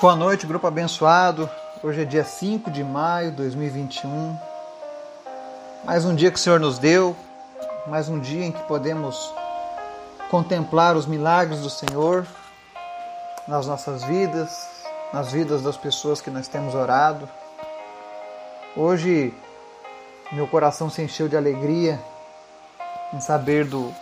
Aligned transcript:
Boa 0.00 0.16
noite, 0.16 0.46
grupo 0.46 0.66
abençoado. 0.66 1.46
Hoje 1.82 2.00
é 2.00 2.04
dia 2.06 2.24
5 2.24 2.70
de 2.70 2.82
maio 2.82 3.32
de 3.32 3.36
2021. 3.36 4.34
Mais 5.84 6.06
um 6.06 6.14
dia 6.14 6.30
que 6.30 6.38
o 6.38 6.40
Senhor 6.40 6.58
nos 6.58 6.78
deu, 6.78 7.14
mais 7.86 8.08
um 8.08 8.18
dia 8.18 8.46
em 8.46 8.50
que 8.50 8.62
podemos 8.62 9.30
contemplar 10.30 10.96
os 10.96 11.04
milagres 11.04 11.60
do 11.60 11.68
Senhor 11.68 12.26
nas 13.46 13.66
nossas 13.66 14.02
vidas, 14.02 14.66
nas 15.12 15.32
vidas 15.32 15.60
das 15.60 15.76
pessoas 15.76 16.22
que 16.22 16.30
nós 16.30 16.48
temos 16.48 16.74
orado. 16.74 17.28
Hoje 18.74 19.34
meu 20.32 20.46
coração 20.46 20.88
se 20.88 21.02
encheu 21.02 21.28
de 21.28 21.36
alegria 21.36 22.00
em 23.12 23.20
saber 23.20 23.66
do 23.66 23.92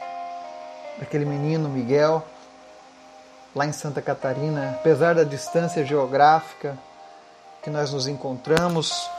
daquele 1.00 1.24
menino 1.24 1.68
Miguel 1.68 2.24
lá 3.58 3.66
em 3.66 3.72
Santa 3.72 4.00
Catarina, 4.00 4.76
apesar 4.78 5.16
da 5.16 5.24
distância 5.24 5.84
geográfica 5.84 6.78
que 7.60 7.68
nós 7.68 7.92
nos 7.92 8.06
encontramos, 8.06 9.10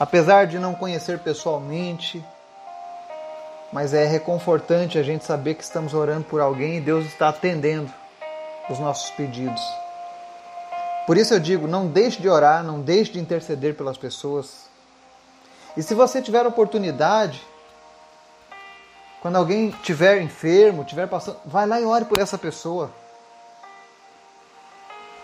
apesar 0.00 0.46
de 0.46 0.58
não 0.58 0.74
conhecer 0.74 1.18
pessoalmente, 1.18 2.24
mas 3.70 3.92
é 3.92 4.06
reconfortante 4.06 4.98
a 4.98 5.02
gente 5.02 5.26
saber 5.26 5.56
que 5.56 5.62
estamos 5.62 5.92
orando 5.92 6.24
por 6.24 6.40
alguém 6.40 6.78
e 6.78 6.80
Deus 6.80 7.04
está 7.04 7.28
atendendo 7.28 7.92
os 8.70 8.78
nossos 8.78 9.10
pedidos. 9.10 9.62
Por 11.06 11.18
isso 11.18 11.34
eu 11.34 11.40
digo, 11.40 11.68
não 11.68 11.86
deixe 11.86 12.18
de 12.18 12.30
orar, 12.30 12.64
não 12.64 12.80
deixe 12.80 13.12
de 13.12 13.20
interceder 13.20 13.74
pelas 13.74 13.98
pessoas. 13.98 14.70
E 15.76 15.82
se 15.82 15.94
você 15.94 16.22
tiver 16.22 16.46
oportunidade, 16.46 17.42
quando 19.20 19.36
alguém 19.36 19.68
estiver 19.68 20.22
enfermo, 20.22 20.80
estiver 20.80 21.06
passando, 21.08 21.36
vai 21.44 21.66
lá 21.66 21.78
e 21.78 21.84
ore 21.84 22.06
por 22.06 22.18
essa 22.18 22.38
pessoa. 22.38 23.01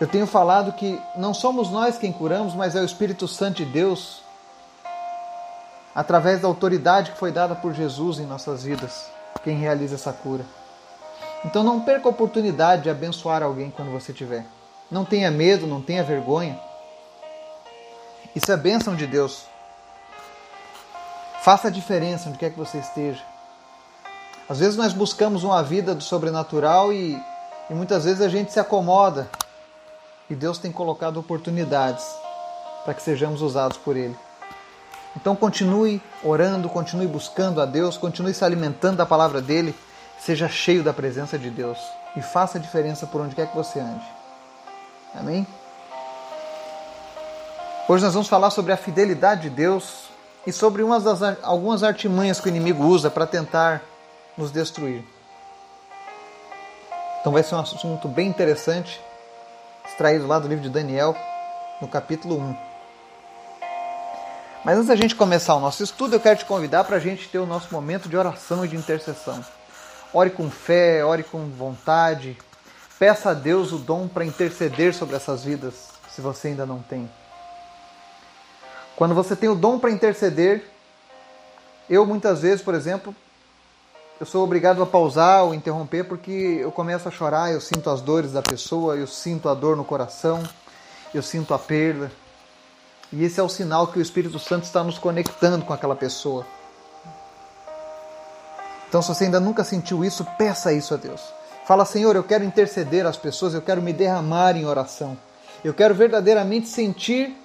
Eu 0.01 0.07
tenho 0.07 0.29
falado 0.29 0.73
que 0.75 1.01
não 1.17 1.35
somos 1.35 1.71
nós 1.71 1.99
quem 1.99 2.13
curamos, 2.13 2.55
mas 2.55 2.77
é 2.77 2.81
o 2.81 2.85
Espírito 2.85 3.27
Santo 3.27 3.57
de 3.57 3.65
Deus, 3.65 4.23
através 5.93 6.41
da 6.41 6.47
autoridade 6.47 7.11
que 7.11 7.19
foi 7.19 7.33
dada 7.33 7.57
por 7.57 7.75
Jesus 7.75 8.21
em 8.21 8.27
nossas 8.27 8.63
vidas, 8.63 9.11
quem 9.43 9.57
realiza 9.57 9.97
essa 9.97 10.13
cura. 10.13 10.45
Então 11.45 11.65
não 11.65 11.81
perca 11.81 12.07
a 12.07 12.11
oportunidade 12.11 12.83
de 12.83 12.91
abençoar 12.91 13.43
alguém 13.43 13.73
quando 13.73 13.91
você 13.91 14.13
tiver. 14.13 14.47
Não 14.89 15.05
tenha 15.05 15.33
medo, 15.33 15.67
não 15.67 15.83
tenha 15.83 16.05
vergonha. 16.05 16.59
Isso 18.37 18.53
é 18.53 18.57
bênção 18.57 18.95
de 18.95 19.07
Deus. 19.07 19.47
Faça 21.43 21.67
a 21.67 21.73
diferença 21.73 22.29
onde 22.29 22.39
quer 22.39 22.51
que 22.51 22.59
você 22.59 22.79
esteja. 22.79 23.23
Às 24.49 24.61
vezes 24.61 24.77
nós 24.77 24.93
buscamos 24.93 25.43
uma 25.43 25.61
vida 25.61 25.93
do 25.93 26.05
sobrenatural 26.05 26.93
e, 26.93 27.21
e 27.69 27.75
muitas 27.75 28.05
vezes 28.05 28.21
a 28.21 28.29
gente 28.29 28.53
se 28.53 28.61
acomoda 28.61 29.29
e 30.31 30.35
Deus 30.35 30.59
tem 30.59 30.71
colocado 30.71 31.19
oportunidades 31.19 32.05
para 32.85 32.95
que 32.95 33.03
sejamos 33.03 33.43
usados 33.43 33.77
por 33.77 33.97
Ele. 33.97 34.17
Então 35.17 35.35
continue 35.35 36.03
orando, 36.23 36.69
continue 36.69 37.07
buscando 37.07 37.61
a 37.61 37.67
Deus, 37.67 37.97
continue 37.97 38.35
se 38.35 38.45
alimentando 38.45 38.97
da 38.97 39.07
palavra 39.07 39.41
dele, 39.41 39.75
seja 40.21 40.49
cheio 40.49 40.83
da 40.83 40.93
presença 40.93 41.39
de 41.39 41.51
Deus 41.51 41.79
e 42.17 42.23
faça 42.23 42.59
a 42.59 42.61
diferença 42.61 43.07
por 43.07 43.21
onde 43.21 43.35
quer 43.35 43.49
que 43.49 43.57
você 43.57 43.81
ande. 43.81 44.05
Amém? 45.15 45.47
Hoje 47.89 48.05
nós 48.05 48.13
vamos 48.13 48.29
falar 48.29 48.51
sobre 48.51 48.73
a 48.73 48.77
fidelidade 48.77 49.43
de 49.43 49.51
Deus 49.51 50.09
e 50.47 50.53
sobre 50.53 50.83
umas 50.83 51.05
das, 51.05 51.23
algumas 51.43 51.83
artimanhas 51.83 52.39
que 52.39 52.47
o 52.47 52.51
inimigo 52.51 52.85
usa 52.85 53.11
para 53.11 53.27
tentar 53.27 53.83
nos 54.37 54.51
destruir. 54.51 55.03
Então 57.21 57.33
vai 57.33 57.43
ser 57.43 57.55
um 57.55 57.61
assunto 57.61 58.07
bem 58.07 58.29
interessante 58.29 59.01
extraído 59.89 60.27
lá 60.27 60.39
do 60.39 60.47
livro 60.47 60.63
de 60.63 60.71
Daniel, 60.71 61.17
no 61.81 61.89
capítulo 61.89 62.39
1. 62.39 62.57
Mas 64.65 64.77
antes 64.77 64.89
da 64.89 64.97
gente 64.97 65.15
começar 65.15 65.55
o 65.55 65.61
nosso 65.61 65.83
estudo, 65.83 66.15
eu 66.15 66.21
quero 66.21 66.39
te 66.39 66.45
convidar 66.45 66.85
para 66.85 66.97
a 66.97 67.01
gente 67.01 67.29
ter 67.29 67.39
o 67.39 67.47
nosso 67.47 67.73
momento 67.73 68.09
de 68.09 68.17
oração 68.17 68.65
e 68.65 68.69
de 68.69 68.77
intercessão. 68.77 69.45
Ore 70.13 70.31
com 70.31 70.51
fé, 70.51 71.05
ore 71.05 71.23
com 71.23 71.49
vontade. 71.51 72.37
Peça 72.99 73.31
a 73.31 73.35
Deus 73.35 73.73
o 73.73 73.79
dom 73.79 74.09
para 74.09 74.25
interceder 74.25 74.95
sobre 74.95 75.17
essas 75.17 75.45
vidas, 75.45 75.89
se 76.11 76.21
você 76.21 76.49
ainda 76.49 76.67
não 76.67 76.81
tem. 76.81 77.11
Quando 78.97 79.15
você 79.15 79.37
tem 79.37 79.49
o 79.49 79.55
dom 79.55 79.79
para 79.79 79.91
interceder, 79.91 80.65
eu 81.89 82.05
muitas 82.05 82.43
vezes, 82.43 82.61
por 82.61 82.75
exemplo, 82.75 83.15
eu 84.21 84.27
sou 84.27 84.43
obrigado 84.43 84.83
a 84.83 84.87
pausar 84.87 85.45
ou 85.45 85.55
interromper 85.55 86.05
porque 86.05 86.59
eu 86.61 86.73
começo 86.73 87.07
a 87.07 87.11
chorar, 87.11 87.53
eu 87.53 87.61
sinto 87.61 87.89
as 87.89 88.01
dores 88.01 88.33
da 88.33 88.43
pessoa, 88.43 88.97
eu 88.97 89.07
sinto 89.07 89.49
a 89.49 89.55
dor 89.55 89.77
no 89.77 89.85
coração, 89.85 90.43
eu 91.15 91.23
sinto 91.23 91.55
a 91.55 91.59
perda. 91.59 92.11
E 93.13 93.25
esse 93.25 93.39
é 93.39 93.43
o 93.43 93.49
sinal 93.49 93.87
que 93.87 93.99
o 93.99 94.03
Espírito 94.03 94.39
Santo 94.39 94.65
está 94.65 94.83
nos 94.83 94.99
conectando 94.99 95.65
com 95.65 95.73
aquela 95.73 95.95
pessoa. 95.95 96.45
Então, 98.89 99.01
se 99.01 99.09
você 99.09 99.25
ainda 99.25 99.39
nunca 99.39 99.63
sentiu 99.63 100.05
isso, 100.05 100.25
peça 100.37 100.73
isso 100.73 100.95
a 100.95 100.97
Deus. 100.97 101.23
Fala, 101.65 101.85
Senhor, 101.85 102.17
eu 102.17 102.25
quero 102.25 102.43
interceder 102.43 103.07
às 103.07 103.17
pessoas, 103.17 103.55
eu 103.55 103.63
quero 103.63 103.81
me 103.81 103.93
derramar 103.93 104.57
em 104.57 104.65
oração. 104.65 105.17
Eu 105.63 105.73
quero 105.73 105.95
verdadeiramente 105.95 106.69
sentir 106.69 107.37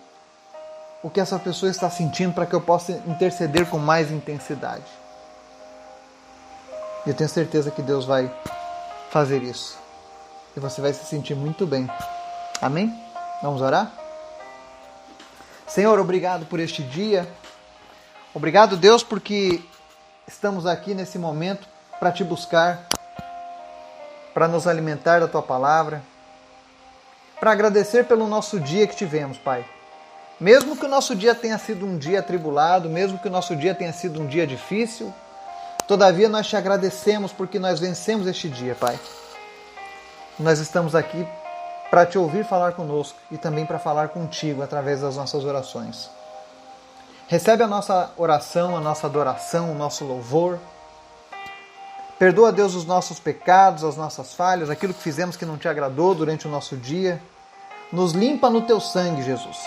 o 1.03 1.09
que 1.09 1.19
essa 1.19 1.37
pessoa 1.37 1.69
está 1.69 1.89
sentindo 1.89 2.33
para 2.33 2.45
que 2.45 2.53
eu 2.55 2.61
possa 2.61 2.93
interceder 3.05 3.69
com 3.69 3.77
mais 3.77 4.09
intensidade. 4.09 5.02
E 7.05 7.09
eu 7.09 7.13
tenho 7.13 7.29
certeza 7.29 7.69
que 7.69 7.81
Deus 7.81 8.05
vai 8.05 8.33
fazer 9.09 9.43
isso. 9.43 9.77
E 10.55 10.59
você 10.59 10.81
vai 10.81 10.93
se 10.93 11.05
sentir 11.05 11.35
muito 11.35 11.67
bem. 11.67 11.89
Amém? 12.61 12.97
Vamos 13.41 13.61
orar? 13.61 13.91
Senhor, 15.67 15.99
obrigado 15.99 16.45
por 16.45 16.59
este 16.59 16.81
dia. 16.83 17.27
Obrigado, 18.33 18.77
Deus, 18.77 19.03
porque 19.03 19.61
estamos 20.27 20.65
aqui 20.65 20.93
nesse 20.93 21.17
momento 21.17 21.67
para 21.99 22.11
te 22.11 22.23
buscar, 22.23 22.87
para 24.33 24.47
nos 24.47 24.65
alimentar 24.65 25.19
da 25.19 25.27
tua 25.27 25.41
palavra, 25.41 26.01
para 27.39 27.51
agradecer 27.51 28.05
pelo 28.05 28.27
nosso 28.27 28.59
dia 28.59 28.87
que 28.87 28.95
tivemos, 28.95 29.37
Pai. 29.37 29.65
Mesmo 30.39 30.77
que 30.77 30.85
o 30.85 30.89
nosso 30.89 31.15
dia 31.15 31.35
tenha 31.35 31.57
sido 31.57 31.85
um 31.85 31.97
dia 31.97 32.19
atribulado, 32.19 32.89
mesmo 32.89 33.19
que 33.19 33.27
o 33.27 33.31
nosso 33.31 33.55
dia 33.55 33.75
tenha 33.75 33.93
sido 33.93 34.21
um 34.21 34.25
dia 34.25 34.47
difícil, 34.47 35.13
Todavia, 35.87 36.29
nós 36.29 36.47
te 36.47 36.55
agradecemos 36.55 37.33
porque 37.33 37.59
nós 37.59 37.79
vencemos 37.79 38.25
este 38.27 38.47
dia, 38.47 38.75
Pai. 38.75 38.97
Nós 40.39 40.59
estamos 40.59 40.95
aqui 40.95 41.27
para 41.91 42.05
te 42.05 42.17
ouvir 42.17 42.45
falar 42.45 42.71
conosco 42.71 43.17
e 43.29 43.37
também 43.37 43.65
para 43.65 43.77
falar 43.77 44.09
contigo 44.09 44.63
através 44.63 45.01
das 45.01 45.15
nossas 45.15 45.43
orações. 45.43 46.09
Recebe 47.27 47.63
a 47.63 47.67
nossa 47.67 48.11
oração, 48.17 48.75
a 48.75 48.79
nossa 48.79 49.07
adoração, 49.07 49.71
o 49.71 49.75
nosso 49.75 50.05
louvor. 50.05 50.57
Perdoa, 52.17 52.51
Deus, 52.51 52.73
os 52.75 52.85
nossos 52.85 53.19
pecados, 53.19 53.83
as 53.83 53.97
nossas 53.97 54.33
falhas, 54.33 54.69
aquilo 54.69 54.93
que 54.93 55.01
fizemos 55.01 55.35
que 55.35 55.45
não 55.45 55.57
te 55.57 55.67
agradou 55.67 56.15
durante 56.15 56.47
o 56.47 56.49
nosso 56.49 56.77
dia. 56.77 57.21
Nos 57.91 58.13
limpa 58.13 58.49
no 58.49 58.61
teu 58.61 58.79
sangue, 58.79 59.21
Jesus. 59.21 59.57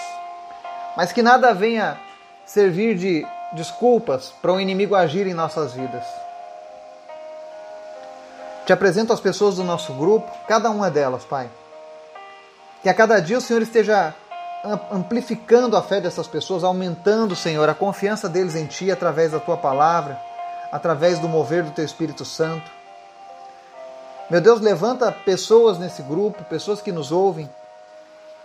Mas 0.96 1.12
que 1.12 1.22
nada 1.22 1.54
venha 1.54 1.98
servir 2.44 2.96
de 2.96 3.26
desculpas 3.56 4.32
para 4.40 4.52
o 4.52 4.60
inimigo 4.60 4.94
agir 4.94 5.26
em 5.26 5.34
nossas 5.34 5.72
vidas. 5.72 6.04
Te 8.64 8.72
apresento 8.72 9.12
as 9.12 9.20
pessoas 9.20 9.56
do 9.56 9.64
nosso 9.64 9.92
grupo, 9.94 10.30
cada 10.46 10.70
uma 10.70 10.90
delas, 10.90 11.24
Pai. 11.24 11.48
Que 12.82 12.88
a 12.88 12.94
cada 12.94 13.20
dia 13.20 13.38
o 13.38 13.40
Senhor 13.40 13.62
esteja 13.62 14.14
amplificando 14.90 15.76
a 15.76 15.82
fé 15.82 16.00
dessas 16.00 16.26
pessoas, 16.26 16.62
aumentando, 16.62 17.34
Senhor, 17.34 17.68
a 17.68 17.74
confiança 17.74 18.28
deles 18.28 18.54
em 18.54 18.66
Ti 18.66 18.90
através 18.90 19.32
da 19.32 19.40
Tua 19.40 19.56
palavra, 19.56 20.20
através 20.70 21.18
do 21.18 21.28
mover 21.28 21.62
do 21.62 21.70
Teu 21.70 21.84
Espírito 21.84 22.24
Santo. 22.24 22.70
Meu 24.28 24.40
Deus, 24.40 24.60
levanta 24.60 25.12
pessoas 25.12 25.78
nesse 25.78 26.02
grupo, 26.02 26.44
pessoas 26.44 26.80
que 26.80 26.90
nos 26.90 27.12
ouvem, 27.12 27.48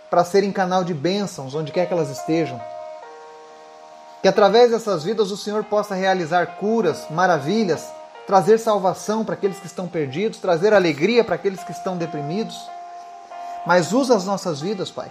para 0.08 0.24
serem 0.24 0.52
canal 0.52 0.84
de 0.84 0.94
bênçãos 0.94 1.54
onde 1.54 1.72
quer 1.72 1.86
que 1.86 1.92
elas 1.92 2.10
estejam 2.10 2.60
que 4.22 4.28
através 4.28 4.70
dessas 4.70 5.02
vidas 5.02 5.32
o 5.32 5.36
Senhor 5.36 5.64
possa 5.64 5.96
realizar 5.96 6.46
curas, 6.58 7.06
maravilhas, 7.10 7.92
trazer 8.24 8.58
salvação 8.58 9.24
para 9.24 9.34
aqueles 9.34 9.58
que 9.58 9.66
estão 9.66 9.88
perdidos, 9.88 10.38
trazer 10.38 10.72
alegria 10.72 11.24
para 11.24 11.34
aqueles 11.34 11.64
que 11.64 11.72
estão 11.72 11.96
deprimidos. 11.96 12.56
Mas 13.66 13.92
usa 13.92 14.16
as 14.16 14.24
nossas 14.24 14.60
vidas, 14.60 14.92
Pai. 14.92 15.10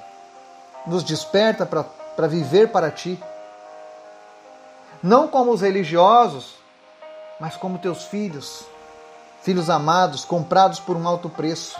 Nos 0.87 1.03
desperta 1.03 1.65
para 1.65 2.27
viver 2.27 2.69
para 2.71 2.89
Ti. 2.89 3.21
Não 5.03 5.27
como 5.27 5.51
os 5.51 5.59
religiosos, 5.59 6.55
mas 7.37 7.57
como 7.57 7.79
Teus 7.79 8.05
filhos, 8.05 8.63
filhos 9.41 9.69
amados, 9.69 10.23
comprados 10.23 10.79
por 10.79 10.95
um 10.95 11.05
alto 11.05 11.27
preço. 11.29 11.77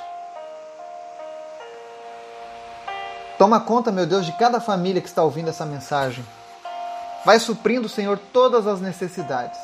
Toma 3.37 3.61
conta, 3.61 3.89
meu 3.89 4.05
Deus, 4.05 4.25
de 4.25 4.33
cada 4.33 4.59
família 4.59 5.01
que 5.01 5.07
está 5.07 5.23
ouvindo 5.23 5.49
essa 5.49 5.65
mensagem. 5.65 6.25
Vai 7.23 7.39
suprindo, 7.39 7.87
Senhor, 7.87 8.19
todas 8.33 8.65
as 8.65 8.81
necessidades, 8.81 9.59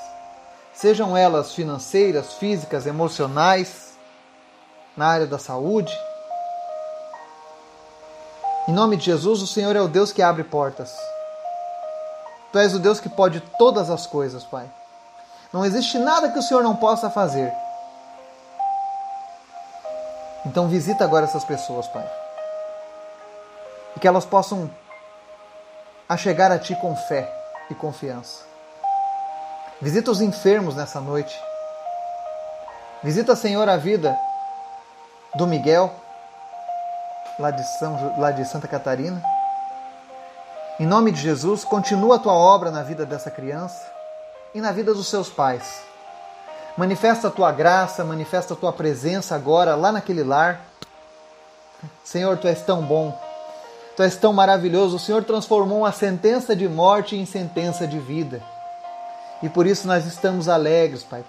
sejam 0.73 1.17
elas 1.17 1.53
financeiras, 1.53 2.33
físicas, 2.33 2.85
emocionais, 2.85 3.97
na 4.95 5.07
área 5.07 5.25
da 5.25 5.39
saúde. 5.39 5.91
Em 8.67 8.71
nome 8.71 8.95
de 8.95 9.05
Jesus, 9.05 9.41
o 9.41 9.47
Senhor 9.47 9.75
é 9.75 9.81
o 9.81 9.87
Deus 9.87 10.11
que 10.11 10.21
abre 10.21 10.43
portas. 10.43 10.95
Tu 12.51 12.59
és 12.59 12.75
o 12.75 12.79
Deus 12.79 12.99
que 12.99 13.09
pode 13.09 13.41
todas 13.57 13.89
as 13.89 14.05
coisas, 14.05 14.43
Pai. 14.43 14.69
Não 15.51 15.65
existe 15.65 15.97
nada 15.97 16.29
que 16.29 16.37
o 16.37 16.43
Senhor 16.43 16.61
não 16.61 16.75
possa 16.75 17.09
fazer. 17.09 17.51
Então 20.45 20.67
visita 20.67 21.03
agora 21.03 21.25
essas 21.25 21.43
pessoas, 21.43 21.87
Pai. 21.87 22.07
E 23.95 23.99
que 23.99 24.07
elas 24.07 24.25
possam 24.25 24.69
achegar 26.07 26.51
a 26.51 26.59
Ti 26.59 26.75
com 26.75 26.95
fé 26.95 27.36
e 27.69 27.75
confiança. 27.75 28.43
Visita 29.81 30.09
os 30.09 30.21
enfermos 30.21 30.75
nessa 30.75 30.99
noite. 30.99 31.39
Visita, 33.03 33.35
Senhor, 33.35 33.69
a 33.69 33.77
vida 33.77 34.17
do 35.35 35.45
Miguel, 35.45 35.93
lá 37.39 37.51
de, 37.51 37.63
São, 37.77 38.19
lá 38.19 38.31
de 38.31 38.43
Santa 38.45 38.67
Catarina. 38.67 39.21
Em 40.79 40.85
nome 40.85 41.11
de 41.11 41.21
Jesus, 41.21 41.63
continua 41.63 42.15
a 42.15 42.19
tua 42.19 42.33
obra 42.33 42.71
na 42.71 42.83
vida 42.83 43.05
dessa 43.05 43.29
criança 43.29 43.91
e 44.53 44.61
na 44.61 44.71
vida 44.71 44.93
dos 44.93 45.07
seus 45.07 45.29
pais. 45.29 45.81
Manifesta 46.77 47.27
a 47.27 47.31
tua 47.31 47.51
graça, 47.51 48.03
manifesta 48.03 48.53
a 48.53 48.57
tua 48.57 48.71
presença 48.71 49.35
agora 49.35 49.75
lá 49.75 49.91
naquele 49.91 50.23
lar. 50.23 50.61
Senhor, 52.03 52.37
tu 52.37 52.47
és 52.47 52.61
tão 52.61 52.83
bom, 52.83 53.17
tu 53.97 54.03
és 54.03 54.15
tão 54.15 54.31
maravilhoso. 54.31 54.95
O 54.95 54.99
Senhor 54.99 55.23
transformou 55.23 55.79
uma 55.79 55.91
sentença 55.91 56.55
de 56.55 56.69
morte 56.69 57.17
em 57.17 57.25
sentença 57.25 57.87
de 57.87 57.97
vida. 57.97 58.43
E 59.41 59.49
por 59.49 59.65
isso 59.65 59.87
nós 59.87 60.05
estamos 60.05 60.47
alegres, 60.47 61.03
Pai. 61.03 61.25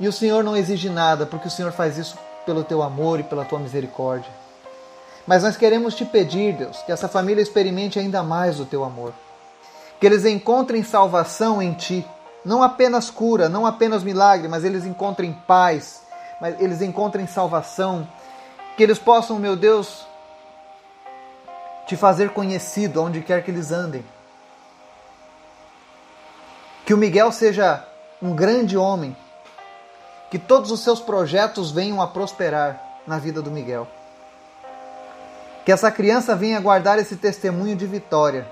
E 0.00 0.08
o 0.08 0.12
Senhor 0.12 0.42
não 0.42 0.56
exige 0.56 0.88
nada, 0.88 1.26
porque 1.26 1.48
o 1.48 1.50
Senhor 1.50 1.70
faz 1.70 1.98
isso 1.98 2.16
pelo 2.46 2.64
teu 2.64 2.82
amor 2.82 3.20
e 3.20 3.24
pela 3.24 3.44
tua 3.44 3.58
misericórdia. 3.58 4.30
Mas 5.26 5.42
nós 5.42 5.58
queremos 5.58 5.94
te 5.94 6.06
pedir, 6.06 6.54
Deus, 6.54 6.78
que 6.78 6.90
essa 6.90 7.08
família 7.08 7.42
experimente 7.42 7.98
ainda 7.98 8.22
mais 8.22 8.58
o 8.58 8.64
teu 8.64 8.84
amor. 8.84 9.12
Que 10.00 10.06
eles 10.06 10.24
encontrem 10.24 10.82
salvação 10.82 11.60
em 11.60 11.74
ti. 11.74 12.06
Não 12.42 12.62
apenas 12.62 13.10
cura, 13.10 13.50
não 13.50 13.66
apenas 13.66 14.02
milagre, 14.02 14.48
mas 14.48 14.64
eles 14.64 14.86
encontrem 14.86 15.36
paz, 15.46 16.02
mas 16.40 16.58
eles 16.58 16.80
encontrem 16.80 17.26
salvação. 17.26 18.08
Que 18.78 18.82
eles 18.82 18.98
possam, 18.98 19.38
meu 19.38 19.54
Deus, 19.54 20.07
te 21.88 21.96
fazer 21.96 22.30
conhecido 22.30 23.02
onde 23.02 23.22
quer 23.22 23.42
que 23.42 23.50
eles 23.50 23.72
andem. 23.72 24.04
Que 26.84 26.92
o 26.92 26.98
Miguel 26.98 27.32
seja 27.32 27.82
um 28.20 28.34
grande 28.34 28.76
homem. 28.76 29.16
Que 30.30 30.38
todos 30.38 30.70
os 30.70 30.80
seus 30.80 31.00
projetos 31.00 31.70
venham 31.70 32.02
a 32.02 32.06
prosperar 32.06 32.78
na 33.06 33.18
vida 33.18 33.40
do 33.40 33.50
Miguel. 33.50 33.88
Que 35.64 35.72
essa 35.72 35.90
criança 35.90 36.36
venha 36.36 36.60
guardar 36.60 36.98
esse 36.98 37.16
testemunho 37.16 37.74
de 37.74 37.86
vitória 37.86 38.46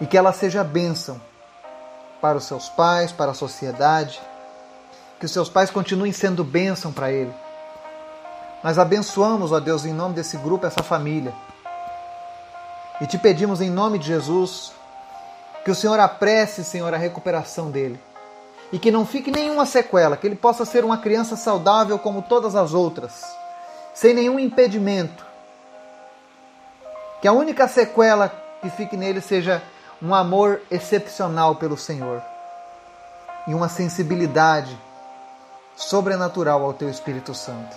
e 0.00 0.06
que 0.06 0.16
ela 0.16 0.32
seja 0.32 0.62
bênção 0.62 1.20
para 2.20 2.38
os 2.38 2.44
seus 2.44 2.68
pais, 2.68 3.10
para 3.10 3.32
a 3.32 3.34
sociedade. 3.34 4.20
Que 5.18 5.26
os 5.26 5.32
seus 5.32 5.48
pais 5.48 5.68
continuem 5.68 6.12
sendo 6.12 6.44
bênção 6.44 6.92
para 6.92 7.10
ele. 7.10 7.32
Nós 8.62 8.78
abençoamos, 8.78 9.52
ó 9.52 9.60
Deus, 9.60 9.84
em 9.84 9.92
nome 9.92 10.14
desse 10.14 10.36
grupo, 10.36 10.66
essa 10.66 10.82
família. 10.82 11.34
E 13.00 13.06
te 13.06 13.18
pedimos 13.18 13.60
em 13.60 13.70
nome 13.70 13.98
de 13.98 14.06
Jesus 14.06 14.72
que 15.64 15.70
o 15.70 15.74
Senhor 15.74 15.98
apresse, 15.98 16.64
Senhor, 16.64 16.92
a 16.92 16.98
recuperação 16.98 17.70
dele. 17.70 18.00
E 18.72 18.78
que 18.78 18.90
não 18.90 19.04
fique 19.04 19.30
nenhuma 19.30 19.66
sequela, 19.66 20.16
que 20.16 20.26
ele 20.26 20.36
possa 20.36 20.64
ser 20.64 20.84
uma 20.84 20.98
criança 20.98 21.36
saudável 21.36 21.98
como 21.98 22.22
todas 22.22 22.54
as 22.54 22.72
outras 22.72 23.42
sem 23.94 24.14
nenhum 24.14 24.38
impedimento. 24.38 25.24
Que 27.20 27.28
a 27.28 27.32
única 27.32 27.68
sequela 27.68 28.32
que 28.60 28.70
fique 28.70 28.96
nele 28.96 29.20
seja 29.20 29.62
um 30.00 30.14
amor 30.14 30.60
excepcional 30.70 31.56
pelo 31.56 31.76
Senhor 31.76 32.22
e 33.46 33.54
uma 33.54 33.68
sensibilidade 33.68 34.76
sobrenatural 35.76 36.64
ao 36.64 36.72
Teu 36.72 36.88
Espírito 36.88 37.34
Santo. 37.34 37.76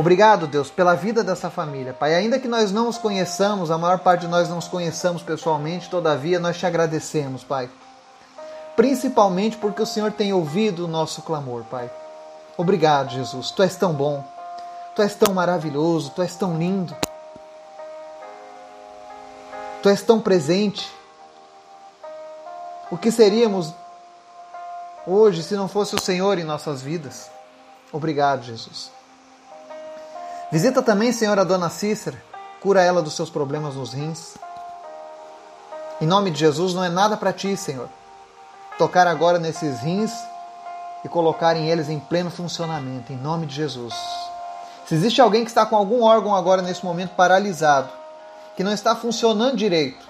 Obrigado, 0.00 0.46
Deus, 0.46 0.70
pela 0.70 0.94
vida 0.94 1.22
dessa 1.22 1.50
família. 1.50 1.92
Pai, 1.92 2.14
ainda 2.14 2.38
que 2.38 2.48
nós 2.48 2.72
não 2.72 2.88
os 2.88 2.96
conheçamos, 2.96 3.70
a 3.70 3.76
maior 3.76 3.98
parte 3.98 4.22
de 4.22 4.28
nós 4.28 4.48
não 4.48 4.56
os 4.56 4.66
conheçamos 4.66 5.20
pessoalmente, 5.20 5.90
todavia 5.90 6.40
nós 6.40 6.56
te 6.56 6.64
agradecemos, 6.64 7.44
Pai. 7.44 7.68
Principalmente 8.74 9.58
porque 9.58 9.82
o 9.82 9.86
Senhor 9.86 10.10
tem 10.10 10.32
ouvido 10.32 10.86
o 10.86 10.88
nosso 10.88 11.20
clamor, 11.20 11.64
Pai. 11.64 11.90
Obrigado, 12.56 13.10
Jesus. 13.10 13.50
Tu 13.50 13.62
és 13.62 13.76
tão 13.76 13.92
bom. 13.92 14.24
Tu 14.96 15.02
és 15.02 15.14
tão 15.14 15.34
maravilhoso, 15.34 16.12
tu 16.16 16.22
és 16.22 16.34
tão 16.34 16.56
lindo. 16.56 16.96
Tu 19.82 19.88
és 19.90 20.00
tão 20.00 20.18
presente. 20.18 20.90
O 22.90 22.96
que 22.96 23.12
seríamos 23.12 23.74
hoje 25.06 25.42
se 25.42 25.54
não 25.56 25.68
fosse 25.68 25.94
o 25.94 26.00
Senhor 26.00 26.38
em 26.38 26.44
nossas 26.44 26.80
vidas? 26.80 27.30
Obrigado, 27.92 28.42
Jesus. 28.42 28.98
Visita 30.52 30.82
também, 30.82 31.12
Senhor, 31.12 31.38
a 31.38 31.44
dona 31.44 31.70
Cícera. 31.70 32.20
Cura 32.60 32.82
ela 32.82 33.00
dos 33.00 33.14
seus 33.14 33.30
problemas 33.30 33.76
nos 33.76 33.92
rins. 33.92 34.36
Em 36.00 36.06
nome 36.06 36.32
de 36.32 36.40
Jesus, 36.40 36.74
não 36.74 36.82
é 36.82 36.88
nada 36.88 37.16
para 37.16 37.32
ti, 37.32 37.56
Senhor. 37.56 37.88
Tocar 38.76 39.06
agora 39.06 39.38
nesses 39.38 39.78
rins 39.78 40.10
e 41.04 41.08
colocar 41.08 41.54
eles 41.56 41.88
em 41.88 42.00
pleno 42.00 42.32
funcionamento. 42.32 43.12
Em 43.12 43.16
nome 43.16 43.46
de 43.46 43.54
Jesus. 43.54 43.94
Se 44.86 44.94
existe 44.96 45.20
alguém 45.20 45.44
que 45.44 45.50
está 45.50 45.64
com 45.64 45.76
algum 45.76 46.02
órgão 46.02 46.34
agora 46.34 46.62
nesse 46.62 46.84
momento 46.84 47.14
paralisado, 47.14 47.88
que 48.56 48.64
não 48.64 48.72
está 48.72 48.96
funcionando 48.96 49.56
direito, 49.56 50.04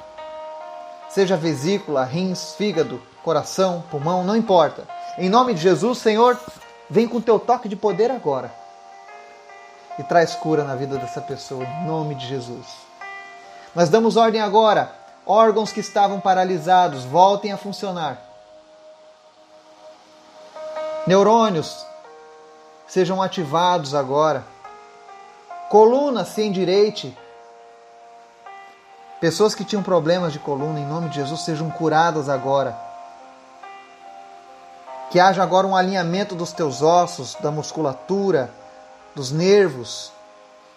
seja 1.11 1.37
vesícula, 1.37 2.03
rins, 2.03 2.55
fígado, 2.55 3.03
coração, 3.23 3.85
pulmão, 3.91 4.25
não 4.25 4.35
importa. 4.35 4.85
Em 5.19 5.29
nome 5.29 5.53
de 5.53 5.61
Jesus, 5.61 5.99
Senhor, 5.99 6.41
vem 6.89 7.07
com 7.07 7.21
teu 7.21 7.39
toque 7.39 7.69
de 7.69 7.77
poder 7.77 8.11
agora 8.11 8.60
e 9.99 10.03
traz 10.03 10.35
cura 10.35 10.65
na 10.65 10.75
vida 10.75 10.97
dessa 10.99 11.21
pessoa, 11.21 11.65
em 11.65 11.87
nome 11.87 12.15
de 12.15 12.27
Jesus. 12.27 12.67
Nós 13.75 13.89
damos 13.89 14.17
ordem 14.17 14.41
agora, 14.41 14.93
órgãos 15.27 15.73
que 15.73 15.81
estavam 15.81 16.21
paralisados, 16.21 17.05
voltem 17.05 17.53
a 17.53 17.57
funcionar. 17.57 18.19
Neurônios 21.07 21.87
sejam 22.87 23.23
ativados 23.23 23.95
agora 23.95 24.45
Coluna 25.71 26.25
se 26.25 26.43
endireite. 26.43 27.17
Pessoas 29.21 29.55
que 29.55 29.65
tinham 29.65 29.85
problemas 29.85 30.33
de 30.33 30.41
coluna, 30.41 30.81
em 30.81 30.85
nome 30.85 31.09
de 31.09 31.15
Jesus, 31.15 31.43
sejam 31.43 31.71
curadas 31.71 32.29
agora. 32.29 32.77
Que 35.13 35.21
haja 35.21 35.45
agora 35.45 35.69
um 35.69 35.77
alinhamento 35.77 36.35
dos 36.35 36.53
teus 36.53 36.83
ossos, 36.83 37.37
da 37.37 37.53
musculatura, 37.53 38.51
dos 39.15 39.31
nervos. 39.31 40.13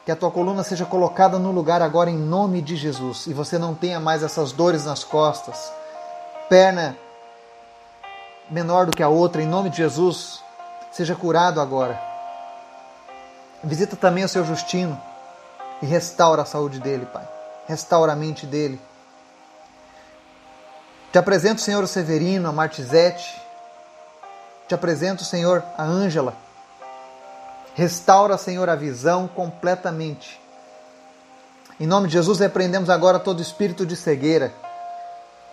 Que 0.05 0.11
a 0.11 0.15
tua 0.15 0.29
coluna 0.29 0.63
seja 0.63 0.85
colocada 0.85 1.39
no 1.39 1.51
lugar 1.51 1.81
agora 1.81 2.09
em 2.09 2.17
nome 2.17 2.61
de 2.61 2.75
Jesus. 2.75 3.25
E 3.27 3.33
você 3.33 3.57
não 3.57 3.73
tenha 3.73 3.99
mais 3.99 4.21
essas 4.21 4.51
dores 4.51 4.85
nas 4.85 5.03
costas. 5.03 5.71
Perna 6.49 6.97
menor 8.49 8.85
do 8.85 8.91
que 8.91 9.01
a 9.01 9.07
outra, 9.07 9.41
em 9.41 9.47
nome 9.47 9.69
de 9.69 9.77
Jesus. 9.77 10.41
Seja 10.91 11.15
curado 11.15 11.61
agora. 11.61 11.99
Visita 13.63 13.95
também 13.95 14.25
o 14.25 14.29
seu 14.29 14.43
Justino 14.45 14.99
e 15.81 15.85
restaura 15.85 16.41
a 16.41 16.45
saúde 16.45 16.79
dele, 16.79 17.05
Pai. 17.05 17.27
Restaura 17.67 18.11
a 18.11 18.15
mente 18.15 18.45
dele. 18.45 18.79
Te 21.11 21.17
apresento, 21.17 21.61
Senhor, 21.61 21.83
o 21.83 21.87
Severino, 21.87 22.49
a 22.49 22.51
Martizete. 22.51 23.41
Te 24.67 24.75
apresento, 24.75 25.23
Senhor, 25.23 25.63
a 25.77 25.83
Ângela. 25.83 26.33
Restaura, 27.75 28.37
Senhor, 28.37 28.69
a 28.69 28.75
visão 28.75 29.27
completamente. 29.27 30.39
Em 31.79 31.87
nome 31.87 32.07
de 32.07 32.13
Jesus, 32.13 32.39
repreendemos 32.39 32.89
agora 32.89 33.17
todo 33.17 33.41
espírito 33.41 33.83
de 33.83 33.95
cegueira, 33.95 34.53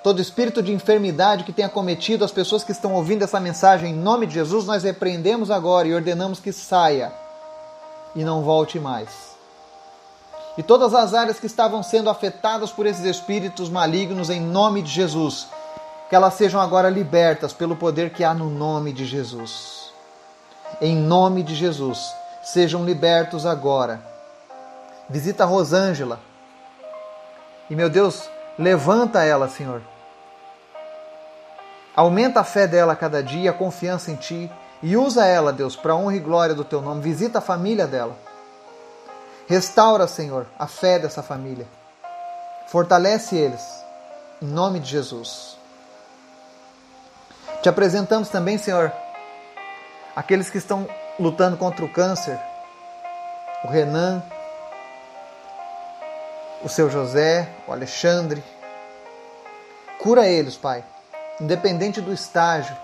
todo 0.05 0.21
espírito 0.21 0.62
de 0.62 0.71
enfermidade 0.71 1.45
que 1.45 1.53
tenha 1.53 1.69
cometido 1.69 2.23
as 2.23 2.31
pessoas 2.31 2.62
que 2.62 2.73
estão 2.73 2.93
ouvindo 2.93 3.25
essa 3.25 3.41
mensagem. 3.41 3.93
Em 3.93 3.97
nome 3.97 4.27
de 4.27 4.35
Jesus, 4.35 4.67
nós 4.67 4.83
repreendemos 4.83 5.50
agora 5.50 5.89
e 5.89 5.95
ordenamos 5.95 6.41
que 6.41 6.53
saia 6.53 7.11
e 8.15 8.23
não 8.23 8.43
volte 8.43 8.79
mais. 8.79 9.09
E 10.59 10.62
todas 10.62 10.93
as 10.93 11.15
áreas 11.15 11.41
que 11.41 11.47
estavam 11.47 11.83
sendo 11.83 12.11
afetadas 12.11 12.71
por 12.71 12.85
esses 12.85 13.05
espíritos 13.05 13.71
malignos, 13.71 14.29
em 14.29 14.41
nome 14.41 14.83
de 14.83 14.91
Jesus, 14.91 15.47
que 16.11 16.15
elas 16.15 16.35
sejam 16.35 16.61
agora 16.61 16.91
libertas 16.91 17.55
pelo 17.55 17.77
poder 17.77 18.11
que 18.11 18.25
há 18.25 18.35
no 18.35 18.50
nome 18.50 18.93
de 18.93 19.07
Jesus. 19.07 19.79
Em 20.80 20.96
nome 20.96 21.42
de 21.42 21.54
Jesus, 21.54 22.14
sejam 22.42 22.84
libertos 22.84 23.44
agora. 23.44 24.00
Visita 25.08 25.44
a 25.44 25.46
Rosângela. 25.46 26.18
E 27.68 27.76
meu 27.76 27.90
Deus, 27.90 28.28
levanta 28.58 29.22
ela, 29.22 29.49
Senhor. 29.49 29.82
Aumenta 31.94 32.40
a 32.40 32.44
fé 32.44 32.66
dela 32.66 32.94
a 32.94 32.96
cada 32.96 33.22
dia, 33.22 33.50
a 33.50 33.54
confiança 33.54 34.10
em 34.10 34.16
Ti. 34.16 34.50
E 34.82 34.96
usa 34.96 35.26
ela, 35.26 35.52
Deus, 35.52 35.76
para 35.76 35.94
honra 35.94 36.16
e 36.16 36.20
glória 36.20 36.54
do 36.54 36.64
teu 36.64 36.80
nome. 36.80 37.02
Visita 37.02 37.38
a 37.38 37.42
família 37.42 37.87
dela. 37.87 38.16
Restaura, 39.46 40.06
Senhor, 40.06 40.46
a 40.58 40.66
fé 40.66 40.99
dessa 40.99 41.22
família. 41.22 41.66
Fortalece 42.68 43.37
eles, 43.37 43.62
em 44.40 44.46
nome 44.46 44.80
de 44.80 44.88
Jesus. 44.88 45.58
Te 47.60 47.68
apresentamos 47.68 48.30
também, 48.30 48.56
Senhor, 48.56 48.90
aqueles 50.21 50.50
que 50.50 50.59
estão 50.59 50.87
lutando 51.19 51.57
contra 51.57 51.83
o 51.83 51.89
câncer, 51.89 52.39
o 53.65 53.69
Renan, 53.69 54.23
o 56.62 56.69
seu 56.69 56.91
José, 56.91 57.49
o 57.67 57.73
Alexandre. 57.73 58.45
Cura 59.99 60.29
eles, 60.29 60.59
Pai, 60.59 60.85
independente 61.41 62.03
do 62.03 62.12
estágio. 62.12 62.77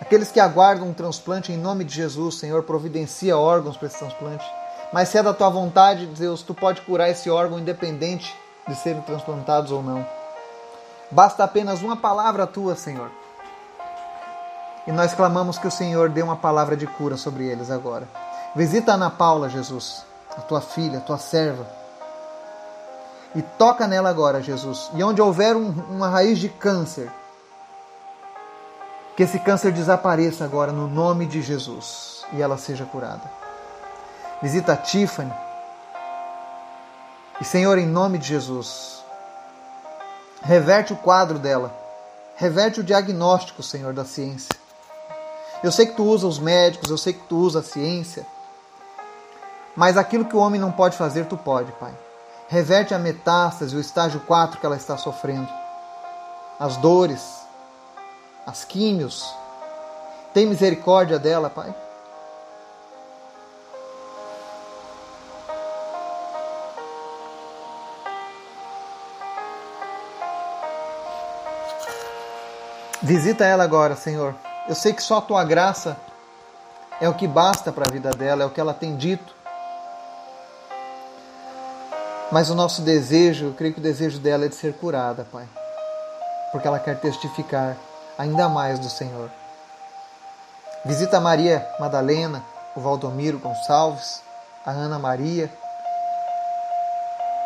Aqueles 0.00 0.30
que 0.30 0.38
aguardam 0.38 0.86
um 0.86 0.94
transplante 0.94 1.50
em 1.50 1.56
nome 1.56 1.82
de 1.82 1.96
Jesus, 1.96 2.36
Senhor, 2.36 2.62
providencia 2.62 3.36
órgãos 3.36 3.76
para 3.76 3.88
esse 3.88 3.98
transplante. 3.98 4.46
Mas 4.92 5.08
se 5.08 5.18
é 5.18 5.22
da 5.22 5.34
tua 5.34 5.50
vontade, 5.50 6.06
Deus, 6.06 6.42
tu 6.42 6.54
pode 6.54 6.80
curar 6.82 7.10
esse 7.10 7.28
órgão 7.28 7.58
independente 7.58 8.32
de 8.68 8.76
serem 8.76 9.02
transplantados 9.02 9.72
ou 9.72 9.82
não. 9.82 10.06
Basta 11.10 11.42
apenas 11.42 11.82
uma 11.82 11.96
palavra 11.96 12.46
tua, 12.46 12.76
Senhor. 12.76 13.10
E 14.86 14.92
nós 14.92 15.14
clamamos 15.14 15.58
que 15.58 15.66
o 15.66 15.70
Senhor 15.70 16.08
dê 16.08 16.22
uma 16.22 16.36
palavra 16.36 16.76
de 16.76 16.86
cura 16.86 17.16
sobre 17.16 17.44
eles 17.44 17.70
agora. 17.70 18.06
Visita 18.54 18.92
a 18.92 18.94
Ana 18.94 19.10
Paula, 19.10 19.48
Jesus, 19.48 20.04
a 20.36 20.42
tua 20.42 20.60
filha, 20.60 20.98
a 20.98 21.00
tua 21.02 21.18
serva. 21.18 21.66
E 23.34 23.42
toca 23.42 23.86
nela 23.86 24.10
agora, 24.10 24.42
Jesus. 24.42 24.90
E 24.94 25.02
onde 25.02 25.20
houver 25.20 25.56
um, 25.56 25.70
uma 25.90 26.08
raiz 26.08 26.38
de 26.38 26.48
câncer, 26.48 27.10
que 29.16 29.22
esse 29.22 29.38
câncer 29.38 29.72
desapareça 29.72 30.44
agora 30.44 30.72
no 30.72 30.86
nome 30.86 31.26
de 31.26 31.40
Jesus 31.40 32.24
e 32.32 32.42
ela 32.42 32.58
seja 32.58 32.84
curada. 32.84 33.22
Visita 34.42 34.72
a 34.72 34.76
Tiffany. 34.76 35.32
E 37.40 37.44
Senhor, 37.44 37.78
em 37.78 37.86
nome 37.86 38.18
de 38.18 38.28
Jesus, 38.28 39.02
reverte 40.42 40.92
o 40.92 40.96
quadro 40.96 41.38
dela. 41.38 41.72
Reverte 42.36 42.80
o 42.80 42.84
diagnóstico, 42.84 43.62
Senhor, 43.62 43.92
da 43.92 44.04
ciência. 44.04 44.63
Eu 45.62 45.72
sei 45.72 45.86
que 45.86 45.94
tu 45.94 46.04
usa 46.04 46.26
os 46.26 46.38
médicos, 46.38 46.90
eu 46.90 46.98
sei 46.98 47.12
que 47.12 47.22
tu 47.28 47.36
usa 47.36 47.60
a 47.60 47.62
ciência. 47.62 48.26
Mas 49.74 49.96
aquilo 49.96 50.24
que 50.24 50.36
o 50.36 50.38
homem 50.38 50.60
não 50.60 50.70
pode 50.70 50.96
fazer, 50.96 51.26
tu 51.26 51.36
pode, 51.36 51.72
Pai. 51.72 51.92
Reverte 52.48 52.94
a 52.94 52.98
metástase, 52.98 53.74
o 53.74 53.80
estágio 53.80 54.20
4 54.20 54.60
que 54.60 54.66
ela 54.66 54.76
está 54.76 54.96
sofrendo. 54.96 55.48
As 56.60 56.76
dores, 56.76 57.40
as 58.46 58.64
químios. 58.64 59.34
Tem 60.32 60.46
misericórdia 60.46 61.18
dela, 61.18 61.48
Pai. 61.48 61.74
Visita 73.02 73.44
ela 73.44 73.64
agora, 73.64 73.96
Senhor. 73.96 74.34
Eu 74.66 74.74
sei 74.74 74.94
que 74.94 75.02
só 75.02 75.18
a 75.18 75.22
tua 75.22 75.44
graça 75.44 75.94
é 76.98 77.06
o 77.06 77.14
que 77.14 77.28
basta 77.28 77.70
para 77.70 77.84
a 77.86 77.92
vida 77.92 78.10
dela, 78.10 78.44
é 78.44 78.46
o 78.46 78.50
que 78.50 78.60
ela 78.60 78.72
tem 78.72 78.96
dito. 78.96 79.34
Mas 82.32 82.48
o 82.48 82.54
nosso 82.54 82.80
desejo, 82.80 83.46
eu 83.46 83.52
creio 83.52 83.74
que 83.74 83.80
o 83.80 83.82
desejo 83.82 84.18
dela 84.18 84.46
é 84.46 84.48
de 84.48 84.54
ser 84.54 84.72
curada, 84.74 85.26
Pai. 85.30 85.46
Porque 86.50 86.66
ela 86.66 86.78
quer 86.78 86.98
testificar 86.98 87.76
ainda 88.18 88.48
mais 88.48 88.78
do 88.78 88.88
Senhor. 88.88 89.30
Visita 90.82 91.20
Maria 91.20 91.66
Madalena, 91.78 92.42
o 92.74 92.80
Valdomiro 92.80 93.38
Gonçalves, 93.38 94.22
a 94.64 94.70
Ana 94.70 94.98
Maria. 94.98 95.50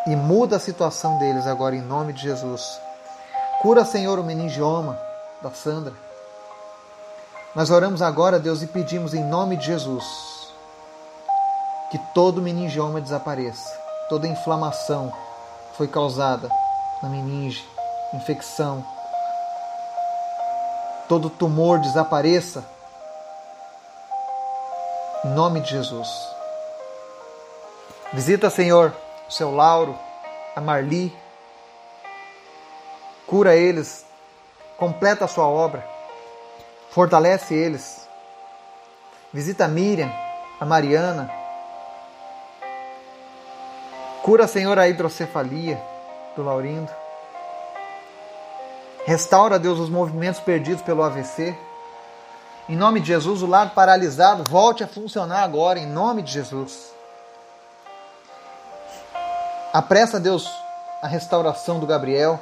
E 0.07 0.15
muda 0.15 0.57
a 0.57 0.61
situação 0.61 1.19
deles 1.19 1.49
agora 1.49 1.75
em 1.75 1.83
nome 1.83 2.13
de 2.13 2.23
Jesus. 2.23 2.81
Cura, 3.61 3.85
Senhor, 3.85 4.21
o 4.21 4.25
meningioma 4.25 4.97
da 5.43 5.51
Sandra. 5.51 6.08
Nós 7.55 7.71
oramos 7.71 8.03
agora, 8.03 8.39
Deus, 8.39 8.63
e 8.63 8.67
pedimos 8.67 9.15
em 9.15 9.25
nome 9.25 9.57
de 9.57 9.67
Jesus 9.67 10.05
que 11.91 11.99
todo 12.13 12.43
meningioma 12.43 13.01
desapareça, 13.01 13.75
toda 14.09 14.29
inflamação 14.29 15.11
foi 15.77 15.89
causada 15.89 16.51
na 17.03 17.09
meninge, 17.09 17.67
infecção, 18.13 18.85
todo 21.09 21.31
tumor 21.31 21.79
desapareça. 21.79 22.65
Em 25.25 25.31
nome 25.31 25.61
de 25.61 25.71
Jesus. 25.71 26.09
Visita, 28.13 28.51
Senhor, 28.51 28.95
o 29.29 29.33
seu 29.33 29.55
Lauro, 29.55 29.99
a 30.55 30.61
Marli. 30.61 31.17
Cura 33.27 33.57
eles 33.57 34.07
completa 34.79 35.25
a 35.25 35.29
sua 35.29 35.47
obra, 35.47 35.85
fortalece 36.91 37.55
eles. 37.55 38.09
Visita 39.33 39.65
a 39.65 39.69
Miriam, 39.69 40.11
a 40.61 40.65
Mariana. 40.65 41.31
Cura, 44.23 44.47
Senhor, 44.47 44.79
a 44.79 44.89
hidrocefalia 44.89 45.81
do 46.37 46.43
Laurindo. 46.43 46.91
Restaura, 49.07 49.59
Deus, 49.59 49.79
os 49.79 49.89
movimentos 49.89 50.41
perdidos 50.41 50.83
pelo 50.83 51.03
AVC. 51.03 51.57
Em 52.69 52.77
nome 52.77 53.01
de 53.01 53.07
Jesus, 53.07 53.41
o 53.41 53.47
lado 53.47 53.71
paralisado 53.71 54.45
volte 54.45 54.85
a 54.85 54.87
funcionar 54.87 55.43
agora, 55.43 55.79
em 55.79 55.87
nome 55.87 56.21
de 56.21 56.33
Jesus. 56.33 56.93
Apressa, 59.73 60.21
Deus, 60.21 60.51
a 61.03 61.09
restauração 61.09 61.79
do 61.79 61.87
Gabriel. 61.87 62.39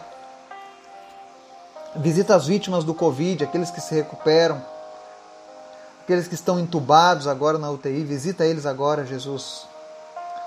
Visita 1.99 2.35
as 2.35 2.47
vítimas 2.47 2.85
do 2.85 2.95
Covid, 2.95 3.45
aqueles 3.45 3.71
que 3.71 3.81
se 3.81 3.95
recuperam, 3.95 4.63
aqueles 6.03 6.29
que 6.29 6.35
estão 6.35 6.59
entubados 6.59 7.27
agora 7.27 7.59
na 7.59 7.71
UTI. 7.71 8.05
Visita 8.05 8.45
eles 8.45 8.67
agora, 8.67 9.05
Jesus. 9.05 9.67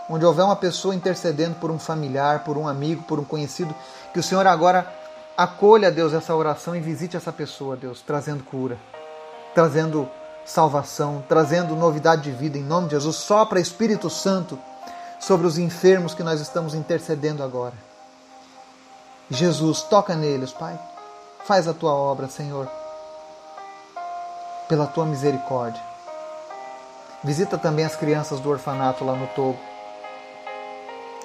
Onde 0.10 0.26
houver 0.26 0.44
uma 0.44 0.56
pessoa 0.56 0.96
intercedendo 0.96 1.56
por 1.56 1.72
um 1.72 1.80
familiar, 1.80 2.44
por 2.44 2.58
um 2.58 2.68
amigo, 2.68 3.04
por 3.04 3.20
um 3.20 3.24
conhecido, 3.24 3.74
que 4.14 4.20
o 4.20 4.24
Senhor 4.24 4.46
agora 4.48 4.92
acolha, 5.38 5.92
Deus, 5.92 6.14
essa 6.14 6.36
oração 6.36 6.76
e 6.76 6.80
visite 6.80 7.16
essa 7.16 7.32
pessoa, 7.32 7.76
Deus, 7.76 8.02
trazendo 8.02 8.44
cura, 8.44 8.78
trazendo 9.54 10.10
salvação, 10.46 11.24
trazendo 11.30 11.76
novidade 11.76 12.24
de 12.24 12.32
vida 12.32 12.58
em 12.58 12.64
nome 12.64 12.88
de 12.88 12.96
Jesus. 12.96 13.16
Sopra 13.18 13.60
Espírito 13.60 14.10
Santo 14.10 14.58
sobre 15.20 15.46
os 15.46 15.58
enfermos 15.58 16.14
que 16.14 16.24
nós 16.24 16.42
estamos 16.42 16.74
intercedendo 16.74 17.44
agora. 17.44 17.76
Jesus, 19.30 19.82
toca 19.84 20.16
neles, 20.16 20.52
Pai. 20.52 20.80
Faz 21.50 21.68
a 21.68 21.74
tua 21.74 21.96
obra, 21.96 22.28
Senhor, 22.28 22.70
pela 24.68 24.86
tua 24.86 25.04
misericórdia. 25.04 25.82
Visita 27.24 27.58
também 27.58 27.84
as 27.84 27.96
crianças 27.96 28.40
do 28.40 28.52
orfanato 28.52 29.04
lá 29.04 29.14
no 29.14 29.26
Togo. 29.30 29.58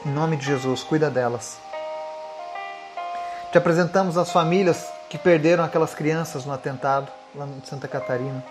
Em 0.03 0.09
nome 0.09 0.39
de 0.39 0.47
Jesus, 0.47 0.83
cuida 0.83 1.11
delas. 1.11 1.59
Te 3.53 3.59
apresentamos 3.59 4.17
as 4.17 4.33
famílias 4.33 4.91
que 5.11 5.19
perderam 5.19 5.63
aquelas 5.63 5.95
crianças 5.95 6.47
no 6.47 6.55
atentado 6.55 7.13
lá 7.35 7.45
em 7.45 7.63
Santa 7.63 7.87
Catarina. 7.87 8.43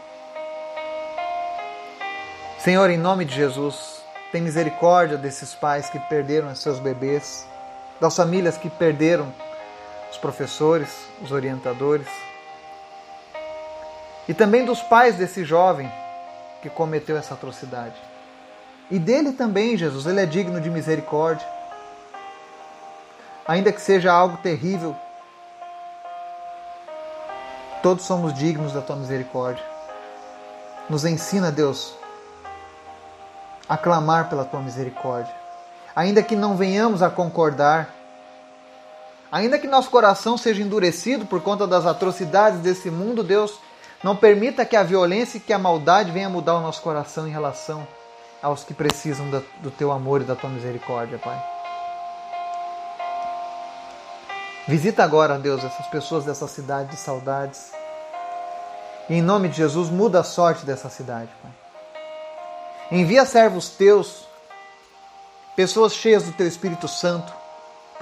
Senhor, 2.60 2.88
em 2.92 3.00
nome 3.00 3.26
de 3.26 3.34
Jesus, 3.34 4.04
tem 4.32 4.44
misericórdia 4.44 5.18
desses 5.18 5.56
pais 5.56 5.90
que 5.90 5.98
perderam 6.02 6.54
seus 6.54 6.78
bebês, 6.78 7.48
das 8.00 8.16
famílias 8.16 8.58
que 8.58 8.70
perderam 8.70 9.34
os 10.14 10.18
professores, 10.20 10.90
os 11.24 11.32
orientadores 11.32 12.08
e 14.28 14.34
também 14.34 14.64
dos 14.64 14.80
pais 14.84 15.16
desse 15.16 15.44
jovem 15.44 15.92
que 16.62 16.70
cometeu 16.70 17.18
essa 17.18 17.34
atrocidade. 17.34 17.96
E 18.92 19.00
dele 19.00 19.34
também, 19.34 19.76
Jesus, 19.76 20.06
ele 20.06 20.22
é 20.22 20.26
digno 20.26 20.62
de 20.62 20.70
misericórdia. 20.70 21.46
Ainda 23.48 23.72
que 23.72 23.82
seja 23.82 24.14
algo 24.14 24.38
terrível, 24.38 24.96
todos 27.82 28.06
somos 28.06 28.34
dignos 28.36 28.72
da 28.72 28.82
tua 28.82 28.96
misericórdia. 28.96 29.66
Nos 30.90 31.04
ensina, 31.06 31.52
Deus, 31.52 31.94
a 33.68 33.76
clamar 33.76 34.30
pela 34.30 34.46
tua 34.46 34.62
misericórdia. 34.62 35.34
Ainda 35.96 36.22
que 36.22 36.36
não 36.36 36.56
venhamos 36.56 37.02
a 37.02 37.10
concordar 37.10 37.90
Ainda 39.34 39.58
que 39.58 39.66
nosso 39.66 39.90
coração 39.90 40.38
seja 40.38 40.62
endurecido 40.62 41.26
por 41.26 41.42
conta 41.42 41.66
das 41.66 41.88
atrocidades 41.88 42.60
desse 42.60 42.92
mundo, 42.92 43.24
Deus 43.24 43.60
não 44.04 44.16
permita 44.16 44.64
que 44.64 44.76
a 44.76 44.84
violência 44.84 45.38
e 45.38 45.40
que 45.40 45.52
a 45.52 45.58
maldade 45.58 46.12
venha 46.12 46.30
mudar 46.30 46.54
o 46.54 46.62
nosso 46.62 46.84
coração 46.84 47.28
em 47.28 47.32
relação 47.32 47.88
aos 48.44 48.64
que 48.64 48.76
precisam 48.76 49.28
do 49.60 49.72
teu 49.72 49.92
amor 49.92 50.22
e 50.22 50.24
da 50.24 50.36
tua 50.36 50.52
misericórdia, 50.52 51.18
Pai. 51.18 51.44
Visita 54.68 55.04
agora, 55.04 55.40
Deus, 55.40 55.64
essas 55.64 55.88
pessoas 55.88 56.26
dessa 56.26 56.48
cidade 56.48 56.92
de 56.92 56.98
saudades. 56.98 57.72
E 59.10 59.16
em 59.16 59.22
nome 59.24 59.50
de 59.50 59.58
Jesus, 59.58 59.90
muda 59.90 60.20
a 60.20 60.24
sorte 60.24 60.64
dessa 60.64 60.90
cidade, 60.90 61.32
Pai. 61.42 61.52
Envia 62.92 63.26
servos 63.26 63.70
teus 63.70 64.28
pessoas 65.56 65.92
cheias 65.92 66.22
do 66.22 66.34
Teu 66.34 66.46
Espírito 66.48 66.88
Santo 66.88 67.42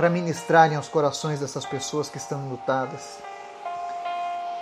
para 0.02 0.10
ministrarem 0.10 0.76
aos 0.76 0.88
corações 0.88 1.40
dessas 1.40 1.64
pessoas 1.64 2.10
que 2.10 2.18
estão 2.18 2.50
lutadas. 2.50 3.20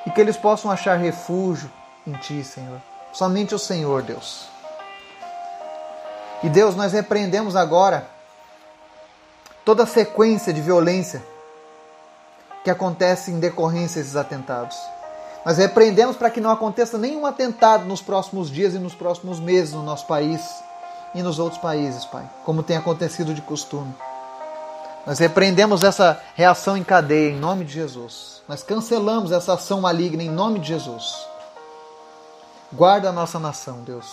E 0.06 0.12
que 0.12 0.20
eles 0.20 0.36
possam 0.36 0.70
achar 0.70 0.98
refúgio 0.98 1.72
em 2.06 2.12
Ti, 2.12 2.44
Senhor. 2.44 2.82
Somente 3.14 3.56
o 3.56 3.58
Senhor, 3.58 4.02
Deus. 4.02 4.50
E 6.44 6.50
Deus, 6.50 6.76
nós 6.76 6.92
repreendemos 6.92 7.56
agora 7.56 8.06
toda 9.64 9.84
a 9.84 9.88
sequência 9.88 10.52
de 10.52 10.60
violência 10.60 11.24
que 12.62 12.70
acontece 12.70 13.32
em 13.32 13.40
decorrência 13.40 14.02
desses 14.02 14.18
atentados. 14.18 14.78
Nós 15.46 15.58
repreendemos 15.58 16.18
para 16.18 16.30
que 16.30 16.42
não 16.42 16.52
aconteça 16.52 16.98
nenhum 16.98 17.26
atentado 17.26 17.86
nos 17.86 18.02
próximos 18.02 18.52
dias 18.52 18.74
e 18.74 18.78
nos 18.78 18.94
próximos 18.94 19.40
meses 19.40 19.74
no 19.74 19.84
nosso 19.84 20.06
país 20.06 20.42
e 21.16 21.24
nos 21.24 21.40
outros 21.40 21.62
países, 21.62 22.04
Pai, 22.04 22.30
como 22.44 22.62
tem 22.62 22.76
acontecido 22.76 23.34
de 23.34 23.42
costume. 23.42 23.96
Nós 25.10 25.18
repreendemos 25.18 25.84
essa 25.84 26.22
reação 26.36 26.78
em 26.78 26.84
cadeia 26.84 27.32
em 27.32 27.36
nome 27.36 27.66
de 27.66 27.74
Jesus. 27.74 28.44
Nós 28.48 28.62
cancelamos 28.62 29.32
essa 29.32 29.54
ação 29.54 29.82
maligna 29.82 30.22
em 30.22 30.30
nome 30.30 30.60
de 30.60 30.68
Jesus. 30.68 31.28
Guarda 32.72 33.10
a 33.10 33.12
nossa 33.12 33.40
nação, 33.40 33.82
Deus. 33.82 34.06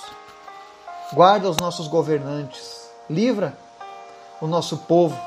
Guarda 1.12 1.50
os 1.50 1.58
nossos 1.58 1.86
governantes. 1.86 2.88
Livra 3.10 3.54
o 4.40 4.46
nosso 4.46 4.78
povo 4.78 5.20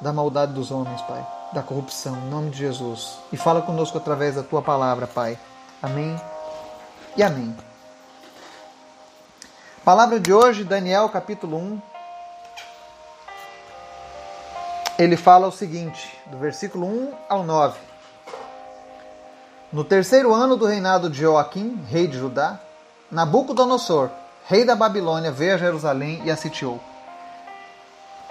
da 0.00 0.10
maldade 0.10 0.54
dos 0.54 0.70
homens, 0.70 1.02
Pai, 1.02 1.22
da 1.52 1.62
corrupção, 1.62 2.16
em 2.16 2.30
nome 2.30 2.48
de 2.48 2.56
Jesus. 2.56 3.18
E 3.30 3.36
fala 3.36 3.60
conosco 3.60 3.98
através 3.98 4.36
da 4.36 4.42
tua 4.42 4.62
palavra, 4.62 5.06
Pai. 5.06 5.38
Amém 5.82 6.18
e 7.14 7.22
amém. 7.22 7.54
Palavra 9.84 10.18
de 10.18 10.32
hoje, 10.32 10.64
Daniel 10.64 11.10
capítulo 11.10 11.58
1. 11.58 11.93
Ele 14.96 15.16
fala 15.16 15.48
o 15.48 15.52
seguinte, 15.52 16.16
do 16.26 16.38
versículo 16.38 16.86
1 16.86 17.12
ao 17.28 17.42
9. 17.42 17.80
No 19.72 19.82
terceiro 19.82 20.32
ano 20.32 20.56
do 20.56 20.66
reinado 20.66 21.10
de 21.10 21.20
Joaquim, 21.20 21.84
rei 21.90 22.06
de 22.06 22.16
Judá, 22.16 22.60
Nabucodonosor, 23.10 24.08
rei 24.46 24.64
da 24.64 24.76
Babilônia, 24.76 25.32
veio 25.32 25.54
a 25.54 25.58
Jerusalém 25.58 26.22
e 26.24 26.30
a 26.30 26.36
sitiou. 26.36 26.78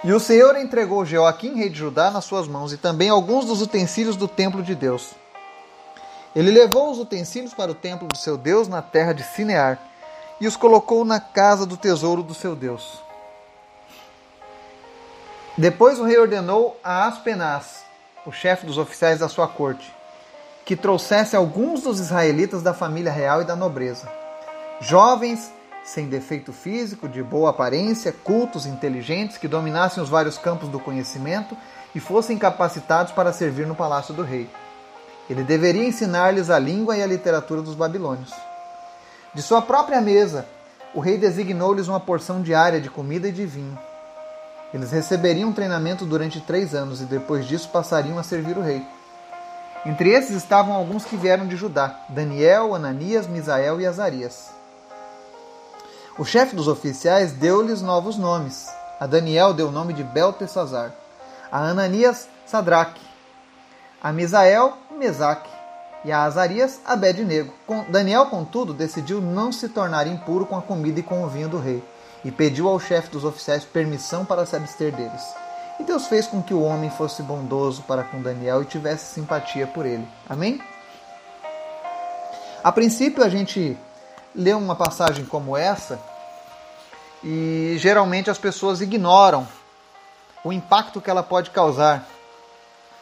E 0.02 0.10
o 0.10 0.18
Senhor 0.18 0.56
entregou 0.56 1.04
Joaquim, 1.04 1.54
rei 1.54 1.68
de 1.68 1.78
Judá, 1.78 2.10
nas 2.10 2.24
suas 2.24 2.48
mãos, 2.48 2.72
e 2.72 2.78
também 2.78 3.10
alguns 3.10 3.44
dos 3.44 3.60
utensílios 3.60 4.16
do 4.16 4.26
templo 4.26 4.62
de 4.62 4.74
Deus. 4.74 5.10
Ele 6.34 6.50
levou 6.50 6.90
os 6.90 6.98
utensílios 6.98 7.52
para 7.52 7.72
o 7.72 7.74
templo 7.74 8.08
do 8.08 8.16
seu 8.16 8.38
Deus 8.38 8.68
na 8.68 8.80
terra 8.80 9.12
de 9.12 9.22
Sinear 9.22 9.78
e 10.40 10.46
os 10.46 10.56
colocou 10.56 11.04
na 11.04 11.20
casa 11.20 11.66
do 11.66 11.76
tesouro 11.76 12.22
do 12.22 12.32
seu 12.32 12.56
Deus. 12.56 13.03
Depois 15.56 16.00
o 16.00 16.04
rei 16.04 16.18
ordenou 16.18 16.76
a 16.82 17.06
Aspenaz, 17.06 17.84
o 18.26 18.32
chefe 18.32 18.66
dos 18.66 18.76
oficiais 18.76 19.20
da 19.20 19.28
sua 19.28 19.46
corte, 19.46 19.94
que 20.64 20.74
trouxesse 20.74 21.36
alguns 21.36 21.82
dos 21.82 22.00
israelitas 22.00 22.60
da 22.60 22.74
família 22.74 23.12
real 23.12 23.40
e 23.40 23.44
da 23.44 23.54
nobreza, 23.54 24.10
jovens, 24.80 25.52
sem 25.84 26.08
defeito 26.08 26.52
físico, 26.52 27.08
de 27.08 27.22
boa 27.22 27.50
aparência, 27.50 28.12
cultos, 28.12 28.66
inteligentes, 28.66 29.38
que 29.38 29.46
dominassem 29.46 30.02
os 30.02 30.08
vários 30.08 30.36
campos 30.36 30.68
do 30.68 30.80
conhecimento 30.80 31.56
e 31.94 32.00
fossem 32.00 32.36
capacitados 32.36 33.12
para 33.12 33.32
servir 33.32 33.64
no 33.64 33.76
palácio 33.76 34.12
do 34.12 34.24
rei. 34.24 34.50
Ele 35.30 35.44
deveria 35.44 35.86
ensinar-lhes 35.86 36.50
a 36.50 36.58
língua 36.58 36.96
e 36.96 37.02
a 37.02 37.06
literatura 37.06 37.62
dos 37.62 37.76
babilônios. 37.76 38.32
De 39.32 39.40
sua 39.40 39.62
própria 39.62 40.00
mesa, 40.00 40.48
o 40.92 40.98
rei 40.98 41.16
designou-lhes 41.16 41.86
uma 41.86 42.00
porção 42.00 42.42
diária 42.42 42.80
de 42.80 42.90
comida 42.90 43.28
e 43.28 43.32
de 43.32 43.46
vinho. 43.46 43.78
Eles 44.74 44.90
receberiam 44.90 45.52
treinamento 45.52 46.04
durante 46.04 46.40
três 46.40 46.74
anos 46.74 47.00
e 47.00 47.04
depois 47.04 47.46
disso 47.46 47.68
passariam 47.68 48.18
a 48.18 48.24
servir 48.24 48.58
o 48.58 48.60
rei. 48.60 48.84
Entre 49.86 50.10
esses 50.10 50.34
estavam 50.34 50.74
alguns 50.74 51.04
que 51.04 51.16
vieram 51.16 51.46
de 51.46 51.54
Judá: 51.54 52.00
Daniel, 52.08 52.74
Ananias, 52.74 53.28
Misael 53.28 53.80
e 53.80 53.86
Azarias. 53.86 54.50
O 56.18 56.24
chefe 56.24 56.56
dos 56.56 56.66
oficiais 56.66 57.30
deu-lhes 57.30 57.82
novos 57.82 58.16
nomes. 58.16 58.68
A 58.98 59.06
Daniel 59.06 59.54
deu 59.54 59.68
o 59.68 59.72
nome 59.72 59.92
de 59.92 60.02
Beltesazar, 60.02 60.92
a 61.52 61.58
Ananias, 61.60 62.28
Sadraque, 62.44 63.00
a 64.02 64.12
Misael, 64.12 64.76
Mesaque 64.98 65.50
e 66.04 66.10
a 66.10 66.24
Azarias 66.24 66.80
Abednego. 66.84 67.54
Daniel, 67.90 68.26
contudo, 68.26 68.74
decidiu 68.74 69.20
não 69.20 69.52
se 69.52 69.68
tornar 69.68 70.08
impuro 70.08 70.46
com 70.46 70.56
a 70.56 70.62
comida 70.62 70.98
e 70.98 71.02
com 71.02 71.22
o 71.22 71.28
vinho 71.28 71.48
do 71.48 71.58
rei, 71.58 71.80
e 72.24 72.32
pediu 72.32 72.68
ao 72.68 72.80
chefe 72.80 73.10
dos 73.10 73.24
oficiais 73.24 73.64
permissão 73.64 74.24
para 74.24 74.46
se 74.46 74.56
abster 74.56 74.94
deles. 74.94 75.22
E 75.78 75.82
Deus 75.82 76.06
fez 76.06 76.26
com 76.26 76.42
que 76.42 76.54
o 76.54 76.62
homem 76.62 76.90
fosse 76.90 77.22
bondoso 77.22 77.82
para 77.82 78.04
com 78.04 78.22
Daniel 78.22 78.62
e 78.62 78.66
tivesse 78.66 79.14
simpatia 79.14 79.66
por 79.66 79.84
ele. 79.84 80.06
Amém? 80.28 80.60
A 82.62 82.72
princípio, 82.72 83.22
a 83.22 83.28
gente 83.28 83.76
lê 84.34 84.54
uma 84.54 84.74
passagem 84.74 85.24
como 85.24 85.56
essa 85.56 86.00
e 87.22 87.76
geralmente 87.78 88.30
as 88.30 88.38
pessoas 88.38 88.80
ignoram 88.80 89.46
o 90.42 90.52
impacto 90.52 91.00
que 91.00 91.10
ela 91.10 91.22
pode 91.22 91.50
causar 91.50 92.06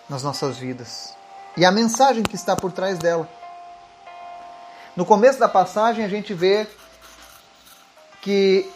nas 0.08 0.22
nossas 0.22 0.58
vidas 0.58 1.14
e 1.56 1.64
a 1.64 1.70
mensagem 1.70 2.22
que 2.22 2.34
está 2.34 2.56
por 2.56 2.72
trás 2.72 2.98
dela. 2.98 3.28
No 4.96 5.04
começo 5.04 5.38
da 5.38 5.48
passagem, 5.48 6.04
a 6.04 6.08
gente 6.08 6.34
vê 6.34 6.66
que 8.20 8.70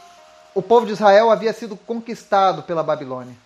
o 0.56 0.62
povo 0.62 0.86
de 0.86 0.92
Israel 0.92 1.30
havia 1.30 1.52
sido 1.52 1.76
conquistado 1.76 2.62
pela 2.62 2.82
Babilônia. 2.82 3.36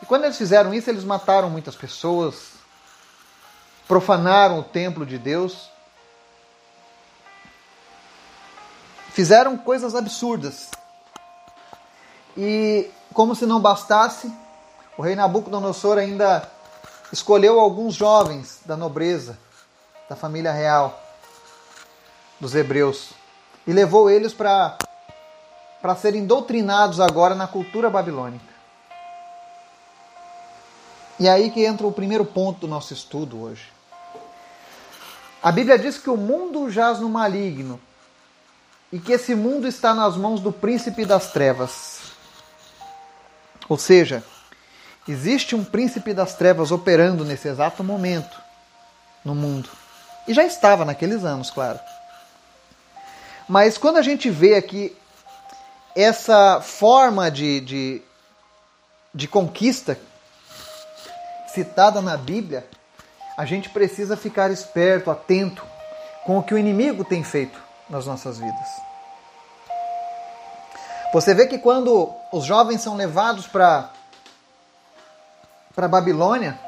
E 0.00 0.06
quando 0.06 0.22
eles 0.22 0.38
fizeram 0.38 0.72
isso, 0.72 0.88
eles 0.88 1.02
mataram 1.02 1.50
muitas 1.50 1.74
pessoas, 1.74 2.52
profanaram 3.88 4.60
o 4.60 4.62
templo 4.62 5.04
de 5.04 5.18
Deus, 5.18 5.68
fizeram 9.10 9.58
coisas 9.58 9.96
absurdas. 9.96 10.70
E, 12.36 12.88
como 13.12 13.34
se 13.34 13.44
não 13.44 13.58
bastasse, 13.58 14.32
o 14.96 15.02
rei 15.02 15.16
Nabucodonosor 15.16 15.98
ainda 15.98 16.48
escolheu 17.10 17.58
alguns 17.58 17.92
jovens 17.92 18.60
da 18.64 18.76
nobreza, 18.76 19.36
da 20.08 20.14
família 20.14 20.52
real 20.52 20.96
dos 22.38 22.54
hebreus, 22.54 23.10
e 23.66 23.72
levou 23.72 24.08
eles 24.08 24.32
para 24.32 24.78
serem 25.94 26.26
doutrinados 26.26 27.00
agora 27.00 27.34
na 27.34 27.46
cultura 27.46 27.88
babilônica. 27.88 28.56
E 31.18 31.28
é 31.28 31.30
aí 31.30 31.50
que 31.50 31.64
entra 31.64 31.86
o 31.86 31.92
primeiro 31.92 32.24
ponto 32.24 32.60
do 32.60 32.68
nosso 32.68 32.92
estudo 32.92 33.40
hoje. 33.40 33.72
A 35.42 35.52
Bíblia 35.52 35.78
diz 35.78 35.96
que 35.98 36.10
o 36.10 36.16
mundo 36.16 36.70
jaz 36.70 36.98
no 36.98 37.08
maligno 37.08 37.80
e 38.92 38.98
que 38.98 39.12
esse 39.12 39.34
mundo 39.34 39.66
está 39.66 39.94
nas 39.94 40.16
mãos 40.16 40.40
do 40.40 40.52
príncipe 40.52 41.04
das 41.04 41.30
trevas. 41.32 42.00
Ou 43.68 43.78
seja, 43.78 44.22
Existe 45.08 45.54
um 45.54 45.62
príncipe 45.62 46.12
das 46.12 46.34
trevas 46.34 46.72
operando 46.72 47.24
nesse 47.24 47.46
exato 47.46 47.84
momento 47.84 48.36
no 49.24 49.34
mundo. 49.34 49.68
E 50.26 50.34
já 50.34 50.44
estava 50.44 50.84
naqueles 50.84 51.24
anos, 51.24 51.48
claro. 51.48 51.78
Mas 53.48 53.78
quando 53.78 53.98
a 53.98 54.02
gente 54.02 54.28
vê 54.28 54.56
aqui 54.56 54.96
essa 55.96 56.60
forma 56.60 57.30
de, 57.30 57.60
de, 57.60 58.02
de 59.14 59.26
conquista 59.26 59.98
citada 61.54 62.02
na 62.02 62.18
Bíblia, 62.18 62.66
a 63.36 63.46
gente 63.46 63.70
precisa 63.70 64.14
ficar 64.14 64.50
esperto, 64.50 65.10
atento 65.10 65.64
com 66.26 66.38
o 66.38 66.42
que 66.42 66.52
o 66.52 66.58
inimigo 66.58 67.02
tem 67.02 67.24
feito 67.24 67.58
nas 67.88 68.04
nossas 68.04 68.38
vidas. 68.38 68.68
Você 71.14 71.32
vê 71.32 71.46
que 71.46 71.56
quando 71.58 72.12
os 72.30 72.44
jovens 72.44 72.82
são 72.82 72.94
levados 72.94 73.46
para 73.46 73.90
para 75.74 75.86
Babilônia, 75.86 76.58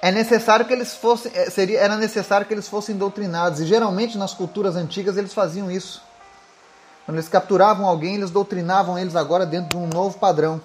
é 0.00 0.10
necessário 0.10 0.64
que 0.64 0.72
eles 0.72 0.94
fossem, 0.94 1.30
é, 1.34 1.50
seria, 1.50 1.78
era 1.78 1.96
necessário 1.96 2.46
que 2.46 2.54
eles 2.54 2.66
fossem 2.66 2.96
doutrinados. 2.96 3.60
E 3.60 3.66
geralmente 3.66 4.16
nas 4.16 4.32
culturas 4.32 4.74
antigas 4.74 5.18
eles 5.18 5.34
faziam 5.34 5.70
isso. 5.70 6.02
Quando 7.10 7.16
eles 7.16 7.28
capturavam 7.28 7.86
alguém, 7.86 8.14
eles 8.14 8.30
doutrinavam 8.30 8.96
eles 8.96 9.16
agora 9.16 9.44
dentro 9.44 9.70
de 9.70 9.76
um 9.76 9.88
novo 9.88 10.16
padrão. 10.16 10.62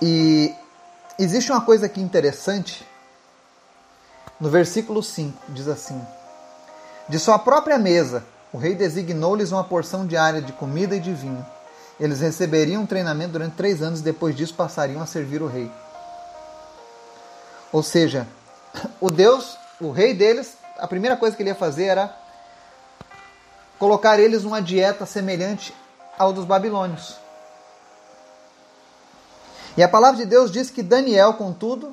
E 0.00 0.54
existe 1.18 1.52
uma 1.52 1.60
coisa 1.60 1.84
aqui 1.84 2.00
interessante. 2.00 2.88
No 4.40 4.48
versículo 4.48 5.02
5 5.02 5.38
diz 5.50 5.68
assim: 5.68 6.02
De 7.06 7.18
sua 7.18 7.38
própria 7.38 7.76
mesa, 7.76 8.24
o 8.50 8.56
rei 8.56 8.74
designou-lhes 8.74 9.52
uma 9.52 9.62
porção 9.62 10.06
diária 10.06 10.40
de 10.40 10.54
comida 10.54 10.96
e 10.96 11.00
de 11.00 11.12
vinho 11.12 11.44
eles 12.00 12.20
receberiam 12.20 12.86
treinamento 12.86 13.32
durante 13.32 13.56
três 13.56 13.82
anos 13.82 14.00
e 14.00 14.04
depois 14.04 14.34
disso 14.34 14.54
passariam 14.54 15.02
a 15.02 15.06
servir 15.06 15.42
o 15.42 15.46
rei. 15.46 15.70
Ou 17.70 17.82
seja, 17.82 18.26
o 18.98 19.10
Deus, 19.10 19.58
o 19.78 19.90
rei 19.90 20.14
deles, 20.14 20.56
a 20.78 20.88
primeira 20.88 21.14
coisa 21.14 21.36
que 21.36 21.42
ele 21.42 21.50
ia 21.50 21.54
fazer 21.54 21.84
era 21.84 22.21
colocar 23.82 24.20
eles 24.20 24.44
numa 24.44 24.62
dieta 24.62 25.04
semelhante 25.04 25.74
ao 26.16 26.32
dos 26.32 26.44
babilônios. 26.44 27.16
E 29.76 29.82
a 29.82 29.88
palavra 29.88 30.18
de 30.18 30.24
Deus 30.24 30.52
diz 30.52 30.70
que 30.70 30.84
Daniel, 30.84 31.34
contudo, 31.34 31.92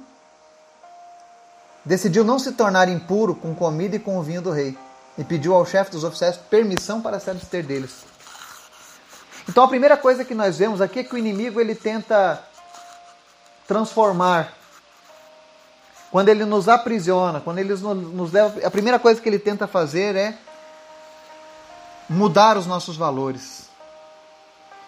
decidiu 1.84 2.24
não 2.24 2.38
se 2.38 2.52
tornar 2.52 2.88
impuro 2.88 3.34
com 3.34 3.56
comida 3.56 3.96
e 3.96 4.00
com 4.00 4.20
o 4.20 4.22
vinho 4.22 4.40
do 4.40 4.52
rei, 4.52 4.78
e 5.18 5.24
pediu 5.24 5.56
ao 5.56 5.66
chefe 5.66 5.90
dos 5.90 6.04
oficiais 6.04 6.38
permissão 6.38 7.02
para 7.02 7.20
se 7.20 7.32
abster 7.32 7.66
deles. 7.66 8.06
Então 9.48 9.64
a 9.64 9.68
primeira 9.68 9.98
coisa 9.98 10.24
que 10.24 10.36
nós 10.36 10.60
vemos 10.60 10.82
aqui 10.82 11.00
é 11.00 11.04
que 11.04 11.16
o 11.16 11.18
inimigo 11.18 11.60
ele 11.60 11.74
tenta 11.74 12.40
transformar. 13.68 14.54
Quando 16.12 16.30
ele 16.30 16.46
nos 16.46 16.70
aprisiona, 16.70 17.42
quando 17.42 17.58
ele 17.58 17.74
nos 17.74 18.32
leva, 18.32 18.64
a 18.64 18.70
primeira 18.70 19.00
coisa 19.00 19.20
que 19.20 19.28
ele 19.28 19.40
tenta 19.40 19.66
fazer 19.66 20.16
é 20.16 20.38
mudar 22.10 22.58
os 22.58 22.66
nossos 22.66 22.98
valores, 22.98 23.70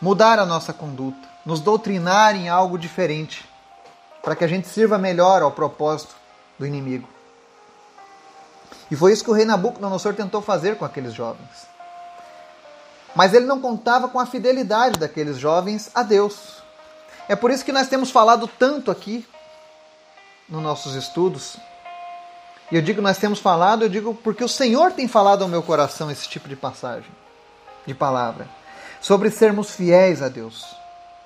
mudar 0.01 0.39
a 0.39 0.45
nossa 0.45 0.73
conduta, 0.73 1.29
nos 1.45 1.59
doutrinar 1.59 2.35
em 2.35 2.49
algo 2.49 2.77
diferente, 2.77 3.47
para 4.23 4.35
que 4.35 4.43
a 4.43 4.47
gente 4.47 4.67
sirva 4.67 4.97
melhor 4.97 5.41
ao 5.41 5.51
propósito 5.51 6.15
do 6.57 6.65
inimigo. 6.65 7.07
E 8.89 8.95
foi 8.95 9.13
isso 9.13 9.23
que 9.23 9.29
o 9.29 9.33
rei 9.33 9.45
Nabucodonosor 9.45 10.13
tentou 10.13 10.41
fazer 10.41 10.77
com 10.77 10.83
aqueles 10.83 11.13
jovens. 11.13 11.69
Mas 13.15 13.33
ele 13.33 13.45
não 13.45 13.61
contava 13.61 14.07
com 14.09 14.19
a 14.19 14.25
fidelidade 14.25 14.99
daqueles 14.99 15.37
jovens 15.37 15.91
a 15.93 16.03
Deus. 16.03 16.61
É 17.27 17.35
por 17.35 17.51
isso 17.51 17.63
que 17.63 17.71
nós 17.71 17.87
temos 17.87 18.09
falado 18.11 18.47
tanto 18.47 18.89
aqui 18.89 19.25
nos 20.49 20.61
nossos 20.61 20.95
estudos. 20.95 21.55
E 22.71 22.75
eu 22.75 22.81
digo 22.81 23.01
nós 23.01 23.17
temos 23.17 23.39
falado, 23.39 23.83
eu 23.83 23.89
digo 23.89 24.15
porque 24.15 24.43
o 24.43 24.49
Senhor 24.49 24.93
tem 24.93 25.07
falado 25.07 25.43
ao 25.43 25.49
meu 25.49 25.61
coração 25.61 26.09
esse 26.09 26.27
tipo 26.27 26.47
de 26.47 26.55
passagem, 26.55 27.11
de 27.85 27.93
palavra, 27.93 28.47
sobre 29.01 29.29
sermos 29.29 29.71
fiéis 29.71 30.21
a 30.21 30.29
Deus. 30.29 30.65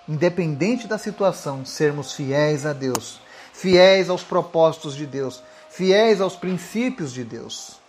Independente 0.08 0.88
da 0.88 0.98
situação, 0.98 1.66
sermos 1.66 2.14
fiéis 2.14 2.66
a 2.66 2.74
Deus, 2.74 3.20
fiéis 3.54 4.10
aos 4.10 4.24
propósitos 4.24 4.96
de 4.96 5.06
Deus, 5.06 5.42
fiéis 5.70 6.20
aos 6.22 6.36
princípios 6.36 7.12
de 7.14 7.24
Deus. 7.24 7.80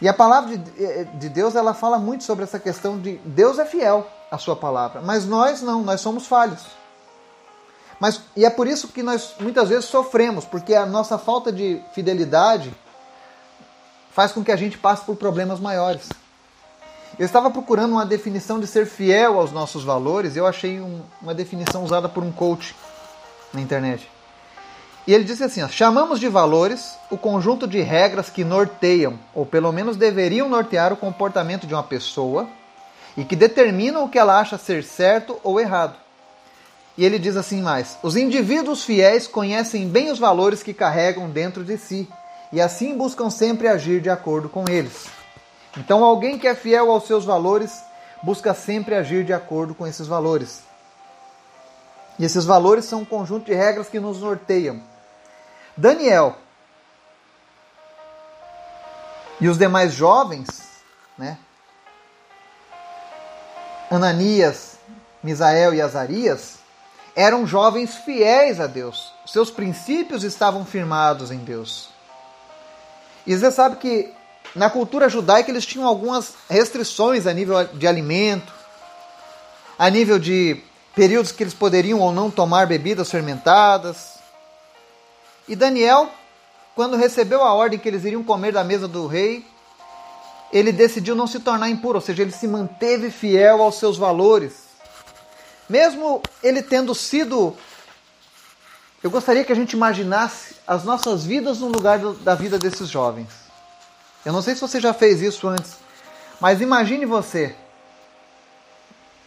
E 0.00 0.08
a 0.08 0.14
palavra 0.14 0.56
de, 0.56 1.04
de 1.18 1.28
Deus, 1.28 1.54
ela 1.54 1.72
fala 1.72 1.98
muito 1.98 2.24
sobre 2.24 2.44
essa 2.44 2.58
questão 2.58 2.98
de 2.98 3.16
Deus 3.24 3.58
é 3.58 3.64
fiel 3.64 4.06
a 4.30 4.38
sua 4.38 4.56
palavra. 4.56 5.00
Mas 5.00 5.24
nós 5.24 5.62
não, 5.62 5.82
nós 5.82 6.00
somos 6.00 6.26
falhos. 6.26 6.62
Mas, 8.04 8.20
e 8.36 8.44
é 8.44 8.50
por 8.50 8.66
isso 8.66 8.88
que 8.88 9.02
nós 9.02 9.32
muitas 9.40 9.70
vezes 9.70 9.86
sofremos, 9.86 10.44
porque 10.44 10.74
a 10.74 10.84
nossa 10.84 11.16
falta 11.16 11.50
de 11.50 11.80
fidelidade 11.94 12.70
faz 14.12 14.30
com 14.30 14.44
que 14.44 14.52
a 14.52 14.56
gente 14.56 14.76
passe 14.76 15.06
por 15.06 15.16
problemas 15.16 15.58
maiores. 15.58 16.10
Eu 17.18 17.24
estava 17.24 17.50
procurando 17.50 17.92
uma 17.92 18.04
definição 18.04 18.60
de 18.60 18.66
ser 18.66 18.84
fiel 18.84 19.40
aos 19.40 19.52
nossos 19.52 19.84
valores 19.84 20.36
e 20.36 20.38
eu 20.38 20.46
achei 20.46 20.82
um, 20.82 21.00
uma 21.22 21.32
definição 21.32 21.82
usada 21.82 22.06
por 22.06 22.22
um 22.22 22.30
coach 22.30 22.76
na 23.54 23.62
internet. 23.62 24.06
E 25.06 25.14
ele 25.14 25.24
disse 25.24 25.42
assim: 25.42 25.62
ó, 25.62 25.68
chamamos 25.68 26.20
de 26.20 26.28
valores 26.28 26.98
o 27.10 27.16
conjunto 27.16 27.66
de 27.66 27.80
regras 27.80 28.28
que 28.28 28.44
norteiam, 28.44 29.18
ou 29.34 29.46
pelo 29.46 29.72
menos 29.72 29.96
deveriam 29.96 30.46
nortear 30.46 30.92
o 30.92 30.96
comportamento 30.98 31.66
de 31.66 31.72
uma 31.72 31.82
pessoa 31.82 32.46
e 33.16 33.24
que 33.24 33.34
determinam 33.34 34.04
o 34.04 34.10
que 34.10 34.18
ela 34.18 34.38
acha 34.38 34.58
ser 34.58 34.84
certo 34.84 35.40
ou 35.42 35.58
errado. 35.58 36.03
E 36.96 37.04
ele 37.04 37.18
diz 37.18 37.36
assim 37.36 37.60
mais: 37.60 37.98
os 38.02 38.16
indivíduos 38.16 38.84
fiéis 38.84 39.26
conhecem 39.26 39.88
bem 39.88 40.10
os 40.10 40.18
valores 40.18 40.62
que 40.62 40.72
carregam 40.72 41.28
dentro 41.28 41.64
de 41.64 41.76
si 41.76 42.08
e 42.52 42.60
assim 42.60 42.96
buscam 42.96 43.30
sempre 43.30 43.66
agir 43.66 44.00
de 44.00 44.08
acordo 44.08 44.48
com 44.48 44.64
eles. 44.68 45.06
Então, 45.76 46.04
alguém 46.04 46.38
que 46.38 46.46
é 46.46 46.54
fiel 46.54 46.90
aos 46.90 47.04
seus 47.04 47.24
valores 47.24 47.82
busca 48.22 48.54
sempre 48.54 48.94
agir 48.94 49.24
de 49.24 49.32
acordo 49.32 49.74
com 49.74 49.86
esses 49.86 50.06
valores. 50.06 50.62
E 52.16 52.24
esses 52.24 52.44
valores 52.44 52.84
são 52.84 53.00
um 53.00 53.04
conjunto 53.04 53.46
de 53.46 53.54
regras 53.54 53.88
que 53.88 53.98
nos 53.98 54.20
norteiam. 54.20 54.80
Daniel 55.76 56.36
e 59.40 59.48
os 59.48 59.58
demais 59.58 59.92
jovens, 59.92 60.46
né, 61.18 61.38
Ananias, 63.90 64.76
Misael 65.22 65.74
e 65.74 65.80
Azarias 65.80 66.63
eram 67.16 67.46
jovens 67.46 67.94
fiéis 67.96 68.60
a 68.60 68.66
Deus. 68.66 69.12
Seus 69.26 69.50
princípios 69.50 70.24
estavam 70.24 70.64
firmados 70.64 71.30
em 71.30 71.38
Deus. 71.38 71.88
E 73.26 73.36
você 73.36 73.50
sabe 73.50 73.76
que 73.76 74.12
na 74.54 74.68
cultura 74.68 75.08
judaica 75.08 75.50
eles 75.50 75.66
tinham 75.66 75.86
algumas 75.86 76.34
restrições 76.48 77.26
a 77.26 77.32
nível 77.32 77.64
de 77.64 77.86
alimento, 77.86 78.52
a 79.78 79.88
nível 79.88 80.18
de 80.18 80.62
períodos 80.94 81.32
que 81.32 81.42
eles 81.42 81.54
poderiam 81.54 82.00
ou 82.00 82.12
não 82.12 82.30
tomar 82.30 82.66
bebidas 82.66 83.10
fermentadas. 83.10 84.14
E 85.48 85.56
Daniel, 85.56 86.10
quando 86.74 86.96
recebeu 86.96 87.42
a 87.42 87.52
ordem 87.52 87.78
que 87.78 87.88
eles 87.88 88.04
iriam 88.04 88.22
comer 88.22 88.52
da 88.52 88.62
mesa 88.62 88.86
do 88.86 89.06
rei, 89.06 89.44
ele 90.52 90.70
decidiu 90.70 91.16
não 91.16 91.26
se 91.26 91.40
tornar 91.40 91.68
impuro, 91.68 91.96
ou 91.96 92.00
seja, 92.00 92.22
ele 92.22 92.30
se 92.30 92.46
manteve 92.46 93.10
fiel 93.10 93.60
aos 93.60 93.76
seus 93.76 93.96
valores. 93.96 94.63
Mesmo 95.68 96.22
ele 96.42 96.62
tendo 96.62 96.94
sido. 96.94 97.56
Eu 99.02 99.10
gostaria 99.10 99.44
que 99.44 99.52
a 99.52 99.56
gente 99.56 99.72
imaginasse 99.72 100.56
as 100.66 100.84
nossas 100.84 101.24
vidas 101.24 101.58
no 101.58 101.68
lugar 101.68 101.98
da 101.98 102.34
vida 102.34 102.58
desses 102.58 102.88
jovens. 102.88 103.28
Eu 104.24 104.32
não 104.32 104.42
sei 104.42 104.54
se 104.54 104.60
você 104.60 104.80
já 104.80 104.94
fez 104.94 105.20
isso 105.20 105.46
antes, 105.46 105.76
mas 106.40 106.60
imagine 106.60 107.04
você 107.04 107.54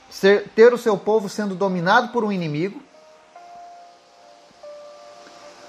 ser, 0.09 0.49
ter 0.49 0.73
o 0.73 0.77
seu 0.77 0.97
povo 0.97 1.29
sendo 1.29 1.53
dominado 1.53 2.11
por 2.11 2.23
um 2.23 2.31
inimigo, 2.31 2.81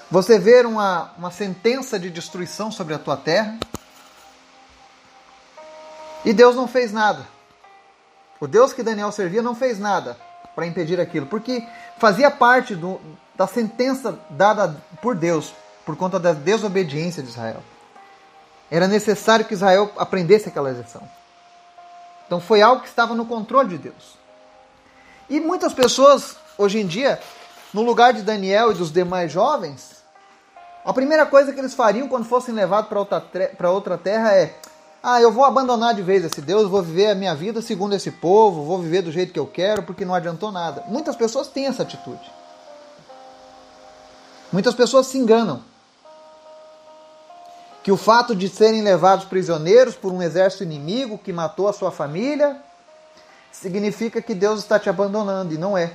você 0.09 0.39
ver 0.39 0.65
uma, 0.65 1.11
uma 1.15 1.29
sentença 1.29 1.99
de 1.99 2.09
destruição 2.09 2.71
sobre 2.71 2.95
a 2.95 2.99
tua 2.99 3.15
terra, 3.15 3.59
e 6.25 6.33
Deus 6.33 6.55
não 6.55 6.67
fez 6.67 6.91
nada. 6.91 7.27
O 8.39 8.47
Deus 8.47 8.73
que 8.73 8.81
Daniel 8.81 9.11
servia 9.11 9.43
não 9.43 9.53
fez 9.53 9.77
nada 9.77 10.17
para 10.59 10.67
impedir 10.67 10.99
aquilo, 10.99 11.25
porque 11.25 11.65
fazia 11.97 12.29
parte 12.29 12.75
do, 12.75 12.99
da 13.33 13.47
sentença 13.47 14.19
dada 14.31 14.75
por 15.01 15.15
Deus 15.15 15.53
por 15.85 15.95
conta 15.95 16.19
da 16.19 16.33
desobediência 16.33 17.23
de 17.23 17.29
Israel. 17.29 17.63
Era 18.69 18.85
necessário 18.85 19.45
que 19.45 19.53
Israel 19.53 19.89
aprendesse 19.95 20.49
aquela 20.49 20.69
lição. 20.69 21.01
Então 22.27 22.41
foi 22.41 22.61
algo 22.61 22.81
que 22.81 22.89
estava 22.89 23.15
no 23.15 23.25
controle 23.25 23.69
de 23.69 23.77
Deus. 23.77 24.17
E 25.29 25.39
muitas 25.39 25.71
pessoas, 25.71 26.35
hoje 26.57 26.81
em 26.81 26.85
dia, 26.85 27.21
no 27.73 27.81
lugar 27.81 28.11
de 28.11 28.21
Daniel 28.21 28.71
e 28.71 28.75
dos 28.75 28.91
demais 28.91 29.31
jovens, 29.31 30.03
a 30.83 30.91
primeira 30.91 31.25
coisa 31.25 31.53
que 31.53 31.59
eles 31.59 31.73
fariam 31.73 32.09
quando 32.09 32.25
fossem 32.25 32.53
levados 32.53 32.89
para 32.89 32.99
outra, 32.99 33.71
outra 33.71 33.97
terra 33.97 34.35
é: 34.35 34.53
ah, 35.01 35.21
eu 35.21 35.31
vou 35.31 35.45
abandonar 35.45 35.95
de 35.95 36.01
vez 36.01 36.25
esse 36.25 36.41
Deus, 36.41 36.69
vou 36.69 36.81
viver 36.81 37.07
a 37.07 37.15
minha 37.15 37.33
vida 37.33 37.61
segundo 37.61 37.95
esse 37.95 38.11
povo, 38.11 38.65
vou 38.65 38.79
viver 38.79 39.01
do 39.01 39.11
jeito 39.11 39.31
que 39.31 39.39
eu 39.39 39.47
quero, 39.47 39.83
porque 39.83 40.03
não 40.03 40.13
adiantou 40.13 40.51
nada. 40.51 40.83
Muitas 40.87 41.15
pessoas 41.15 41.47
têm 41.47 41.67
essa 41.67 41.83
atitude. 41.83 42.31
Muitas 44.51 44.75
pessoas 44.75 45.07
se 45.07 45.17
enganam. 45.17 45.63
Que 47.81 47.93
o 47.93 47.97
fato 47.97 48.35
de 48.35 48.49
serem 48.49 48.81
levados 48.81 49.23
prisioneiros 49.23 49.95
por 49.95 50.11
um 50.11 50.21
exército 50.21 50.63
inimigo 50.63 51.17
que 51.17 51.31
matou 51.31 51.69
a 51.69 51.73
sua 51.73 51.91
família 51.91 52.61
significa 53.53 54.21
que 54.21 54.35
Deus 54.35 54.59
está 54.59 54.77
te 54.77 54.89
abandonando, 54.89 55.53
e 55.53 55.57
não 55.57 55.77
é. 55.77 55.93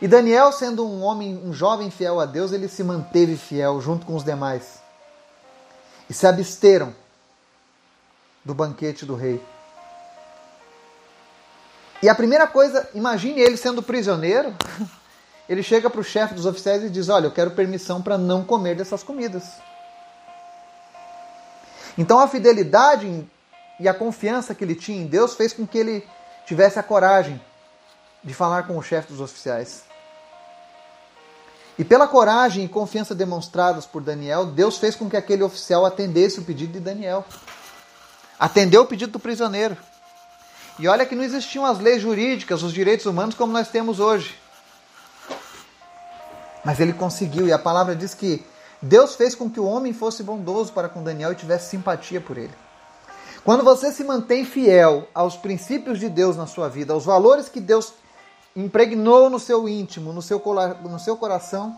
E 0.00 0.06
Daniel, 0.06 0.52
sendo 0.52 0.86
um 0.86 1.02
homem, 1.02 1.40
um 1.44 1.52
jovem 1.52 1.90
fiel 1.90 2.20
a 2.20 2.24
Deus, 2.24 2.52
ele 2.52 2.68
se 2.68 2.84
manteve 2.84 3.36
fiel 3.36 3.80
junto 3.80 4.06
com 4.06 4.14
os 4.14 4.22
demais 4.22 4.83
e 6.08 6.14
se 6.14 6.26
absteram 6.26 6.94
do 8.44 8.54
banquete 8.54 9.06
do 9.06 9.14
rei. 9.14 9.42
E 12.02 12.08
a 12.08 12.14
primeira 12.14 12.46
coisa, 12.46 12.88
imagine 12.94 13.40
ele 13.40 13.56
sendo 13.56 13.82
prisioneiro, 13.82 14.54
ele 15.48 15.62
chega 15.62 15.88
para 15.88 16.00
o 16.00 16.04
chefe 16.04 16.34
dos 16.34 16.44
oficiais 16.44 16.84
e 16.84 16.90
diz: 16.90 17.08
Olha, 17.08 17.26
eu 17.26 17.32
quero 17.32 17.52
permissão 17.52 18.02
para 18.02 18.18
não 18.18 18.44
comer 18.44 18.76
dessas 18.76 19.02
comidas. 19.02 19.44
Então 21.96 22.18
a 22.18 22.28
fidelidade 22.28 23.26
e 23.80 23.88
a 23.88 23.94
confiança 23.94 24.54
que 24.54 24.64
ele 24.64 24.74
tinha 24.74 25.00
em 25.00 25.06
Deus 25.06 25.34
fez 25.34 25.52
com 25.52 25.66
que 25.66 25.78
ele 25.78 26.06
tivesse 26.44 26.78
a 26.78 26.82
coragem 26.82 27.40
de 28.22 28.34
falar 28.34 28.66
com 28.66 28.76
o 28.76 28.82
chefe 28.82 29.08
dos 29.08 29.20
oficiais. 29.20 29.84
E 31.78 31.84
pela 31.84 32.06
coragem 32.06 32.64
e 32.64 32.68
confiança 32.68 33.14
demonstradas 33.14 33.84
por 33.84 34.02
Daniel, 34.02 34.46
Deus 34.46 34.78
fez 34.78 34.94
com 34.94 35.10
que 35.10 35.16
aquele 35.16 35.42
oficial 35.42 35.84
atendesse 35.84 36.38
o 36.38 36.44
pedido 36.44 36.74
de 36.74 36.80
Daniel. 36.80 37.24
Atendeu 38.38 38.82
o 38.82 38.86
pedido 38.86 39.12
do 39.12 39.18
prisioneiro. 39.18 39.76
E 40.78 40.86
olha 40.86 41.06
que 41.06 41.14
não 41.14 41.24
existiam 41.24 41.64
as 41.64 41.78
leis 41.78 42.02
jurídicas, 42.02 42.62
os 42.62 42.72
direitos 42.72 43.06
humanos 43.06 43.34
como 43.34 43.52
nós 43.52 43.68
temos 43.68 43.98
hoje. 43.98 44.38
Mas 46.64 46.80
ele 46.80 46.92
conseguiu, 46.92 47.46
e 47.46 47.52
a 47.52 47.58
palavra 47.58 47.94
diz 47.94 48.14
que 48.14 48.44
Deus 48.80 49.14
fez 49.14 49.34
com 49.34 49.50
que 49.50 49.60
o 49.60 49.66
homem 49.66 49.92
fosse 49.92 50.22
bondoso 50.22 50.72
para 50.72 50.88
com 50.88 51.02
Daniel 51.02 51.32
e 51.32 51.36
tivesse 51.36 51.70
simpatia 51.70 52.20
por 52.20 52.38
ele. 52.38 52.54
Quando 53.44 53.62
você 53.62 53.92
se 53.92 54.02
mantém 54.02 54.44
fiel 54.44 55.06
aos 55.14 55.36
princípios 55.36 55.98
de 55.98 56.08
Deus 56.08 56.36
na 56.36 56.46
sua 56.46 56.68
vida, 56.68 56.92
aos 56.92 57.04
valores 57.04 57.48
que 57.48 57.60
Deus 57.60 57.92
impregnou 58.56 59.28
no 59.28 59.38
seu 59.38 59.68
íntimo, 59.68 60.12
no 60.12 60.22
seu, 60.22 60.42
no 60.82 60.98
seu 60.98 61.16
coração, 61.16 61.76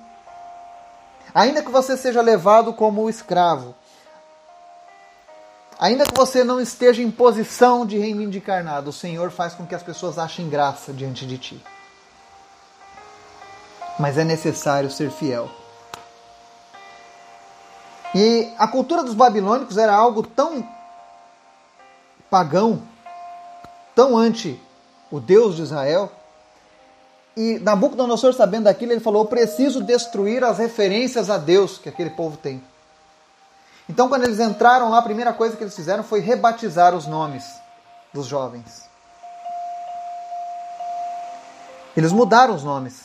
ainda 1.34 1.62
que 1.62 1.70
você 1.70 1.96
seja 1.96 2.20
levado 2.20 2.72
como 2.74 3.08
escravo, 3.08 3.74
ainda 5.78 6.04
que 6.04 6.14
você 6.14 6.44
não 6.44 6.60
esteja 6.60 7.02
em 7.02 7.10
posição 7.10 7.86
de 7.86 7.98
reivindicar 7.98 8.62
nada, 8.62 8.90
o 8.90 8.92
Senhor 8.92 9.30
faz 9.30 9.54
com 9.54 9.66
que 9.66 9.74
as 9.74 9.82
pessoas 9.82 10.18
achem 10.18 10.48
graça 10.48 10.92
diante 10.92 11.26
de 11.26 11.38
ti. 11.38 11.64
Mas 13.98 14.18
é 14.18 14.24
necessário 14.24 14.90
ser 14.90 15.10
fiel. 15.10 15.50
E 18.14 18.52
a 18.58 18.68
cultura 18.68 19.02
dos 19.02 19.14
babilônicos 19.14 19.76
era 19.76 19.94
algo 19.94 20.22
tão 20.22 20.66
pagão, 22.30 22.82
tão 23.94 24.16
anti 24.16 24.60
o 25.10 25.20
Deus 25.20 25.56
de 25.56 25.62
Israel. 25.62 26.10
E 27.36 27.58
Nabucodonosor, 27.58 28.32
sabendo 28.32 28.64
daquilo, 28.64 28.92
ele 28.92 29.00
falou: 29.00 29.22
Eu 29.22 29.28
preciso 29.28 29.82
destruir 29.82 30.42
as 30.42 30.58
referências 30.58 31.28
a 31.28 31.36
Deus 31.36 31.76
que 31.76 31.88
aquele 31.88 32.10
povo 32.10 32.36
tem. 32.36 32.64
Então, 33.88 34.08
quando 34.08 34.24
eles 34.24 34.40
entraram 34.40 34.88
lá, 34.88 34.98
a 34.98 35.02
primeira 35.02 35.32
coisa 35.32 35.56
que 35.56 35.62
eles 35.62 35.76
fizeram 35.76 36.02
foi 36.02 36.20
rebatizar 36.20 36.94
os 36.94 37.06
nomes 37.06 37.44
dos 38.12 38.26
jovens. 38.26 38.88
Eles 41.96 42.10
mudaram 42.10 42.54
os 42.54 42.64
nomes. 42.64 43.04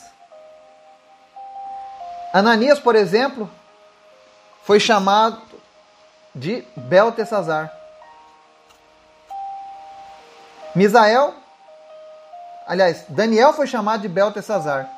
Ananias, 2.32 2.80
por 2.80 2.96
exemplo, 2.96 3.48
foi 4.64 4.80
chamado 4.80 5.40
de 6.34 6.64
Beltesazar. 6.74 7.72
Misael, 10.74 11.34
aliás, 12.72 13.04
Daniel 13.08 13.52
foi 13.52 13.66
chamado 13.66 14.00
de 14.00 14.08
Beltesazar. 14.08 14.90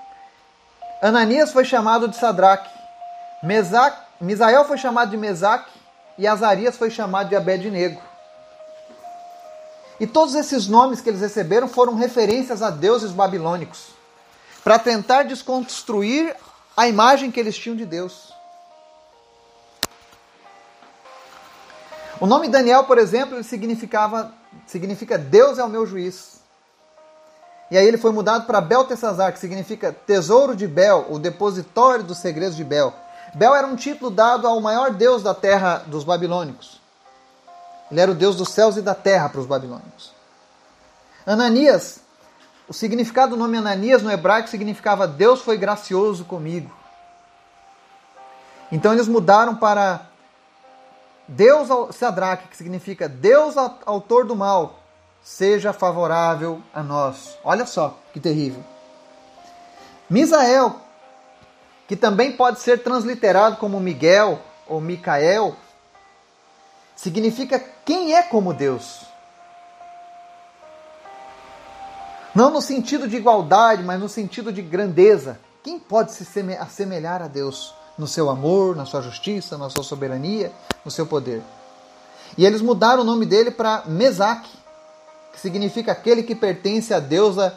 Ananias 1.02 1.52
foi 1.52 1.64
chamado 1.64 2.06
de 2.06 2.16
Sadraque. 2.16 2.70
Mesac, 3.42 3.98
Misael 4.20 4.64
foi 4.64 4.78
chamado 4.78 5.10
de 5.10 5.16
Mesaque 5.16 5.70
e 6.16 6.26
Azarias 6.26 6.76
foi 6.76 6.88
chamado 6.88 7.28
de 7.28 7.37
Abednego. 7.37 8.00
E 9.98 10.06
todos 10.06 10.37
esses 10.37 10.68
nomes 10.68 11.00
que 11.00 11.08
eles 11.08 11.20
receberam 11.20 11.66
foram 11.66 11.96
referências 11.96 12.62
a 12.62 12.70
deuses 12.70 13.10
babilônicos, 13.10 13.88
para 14.62 14.78
tentar 14.78 15.24
desconstruir 15.24 16.34
a 16.76 16.87
imagem 16.87 17.30
que 17.30 17.40
eles 17.40 17.56
tinham 17.56 17.76
de 17.76 17.84
Deus. 17.84 18.32
O 22.20 22.26
nome 22.26 22.48
Daniel, 22.48 22.84
por 22.84 22.98
exemplo, 22.98 23.42
significava 23.42 24.32
significa 24.64 25.18
Deus 25.18 25.58
é 25.58 25.64
o 25.64 25.68
meu 25.68 25.84
juiz. 25.84 26.40
E 27.70 27.79
aí 27.79 27.87
ele 27.87 27.96
foi 27.96 28.12
mudado 28.12 28.46
para 28.46 28.61
Beltesazar, 28.61 29.33
que 29.33 29.38
significa 29.38 29.92
tesouro 29.92 30.55
de 30.55 30.66
Bel, 30.66 31.07
o 31.09 31.18
depositório 31.18 32.05
dos 32.05 32.18
segredos 32.18 32.57
de 32.57 32.64
Bel. 32.64 32.92
Bel 33.35 33.55
era 33.55 33.66
um 33.66 33.74
título 33.74 34.11
dado 34.11 34.46
ao 34.46 34.61
maior 34.61 34.90
deus 34.92 35.22
da 35.22 35.35
terra 35.35 35.83
dos 35.87 36.05
babilônicos. 36.05 36.81
Ele 37.90 38.00
era 38.00 38.11
o 38.11 38.14
deus 38.14 38.37
dos 38.37 38.50
céus 38.50 38.77
e 38.77 38.83
da 38.83 38.94
terra 38.94 39.29
para 39.29 39.40
os 39.40 39.46
babilônicos. 39.46 40.12
Ananias, 41.27 42.00
o 42.68 42.72
significado 42.72 43.35
do 43.35 43.38
nome 43.38 43.59
Ananias 43.59 44.03
no 44.03 44.11
hebraico 44.11 44.48
significava 44.48 45.07
Deus 45.07 45.40
foi 45.40 45.57
gracioso 45.57 46.24
comigo. 46.24 46.70
Então 48.70 48.92
eles 48.92 49.09
mudaram 49.09 49.57
para 49.57 50.07
Deus 51.27 51.68
Sadraque, 51.94 52.48
que 52.48 52.57
significa 52.57 53.09
Deus 53.09 53.57
autor 53.57 54.27
do 54.27 54.37
mal, 54.37 54.81
seja 55.24 55.72
favorável 55.72 56.62
a 56.72 56.82
nós. 56.82 57.37
Olha 57.42 57.66
só 57.66 57.98
que 58.12 58.20
terrível. 58.20 58.62
Misael, 60.08 60.78
que 61.88 61.96
também 61.96 62.32
pode 62.37 62.60
ser 62.60 62.84
transliterado 62.84 63.56
como 63.56 63.80
Miguel 63.80 64.38
ou 64.68 64.80
Micael, 64.80 65.56
significa 66.94 67.58
quem 67.84 68.14
é 68.14 68.22
como 68.22 68.54
Deus. 68.54 69.00
Não 72.32 72.50
no 72.50 72.60
sentido 72.60 73.08
de 73.08 73.16
igualdade, 73.16 73.82
mas 73.82 73.98
no 73.98 74.08
sentido 74.08 74.52
de 74.52 74.62
grandeza. 74.62 75.40
Quem 75.62 75.80
pode 75.80 76.12
se 76.12 76.24
assemelhar 76.60 77.22
a 77.22 77.26
Deus? 77.26 77.74
no 77.96 78.06
seu 78.06 78.28
amor, 78.28 78.74
na 78.74 78.84
sua 78.84 79.00
justiça, 79.00 79.56
na 79.56 79.70
sua 79.70 79.82
soberania, 79.82 80.52
no 80.84 80.90
seu 80.90 81.06
poder. 81.06 81.42
E 82.37 82.44
eles 82.44 82.60
mudaram 82.60 83.02
o 83.02 83.06
nome 83.06 83.24
dele 83.24 83.50
para 83.50 83.84
Mesaque, 83.87 84.50
que 84.50 84.58
significa 85.44 85.92
aquele 85.92 86.22
que 86.22 86.35
pertence 86.35 86.94
à 86.94 86.98
deusa 86.98 87.54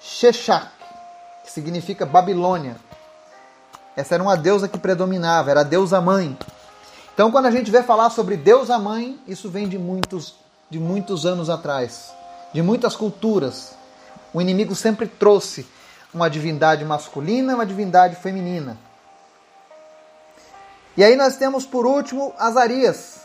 Sheshach, 0.00 0.72
que 1.44 1.52
significa 1.52 2.04
Babilônia. 2.04 2.76
Essa 3.96 4.14
era 4.14 4.22
uma 4.24 4.36
deusa 4.36 4.66
que 4.66 4.76
predominava, 4.76 5.48
era 5.48 5.60
a 5.60 5.62
deusa 5.64 6.00
mãe. 6.00 6.36
Então, 7.14 7.30
quando 7.30 7.46
a 7.46 7.50
gente 7.52 7.70
vê 7.70 7.80
falar 7.80 8.10
sobre 8.10 8.36
deusa 8.36 8.76
mãe, 8.76 9.20
isso 9.24 9.48
vem 9.48 9.68
de 9.68 9.78
muitos, 9.78 10.34
de 10.68 10.80
muitos 10.80 11.24
anos 11.24 11.48
atrás, 11.48 12.12
de 12.52 12.60
muitas 12.60 12.96
culturas. 12.96 13.76
O 14.34 14.40
inimigo 14.40 14.74
sempre 14.74 15.06
trouxe 15.06 15.64
uma 16.12 16.28
divindade 16.28 16.84
masculina 16.84 17.52
e 17.52 17.54
uma 17.54 17.66
divindade 17.66 18.16
feminina. 18.16 18.76
E 20.96 21.04
aí 21.04 21.14
nós 21.14 21.36
temos 21.36 21.64
por 21.64 21.86
último 21.86 22.34
Azarias, 22.36 23.20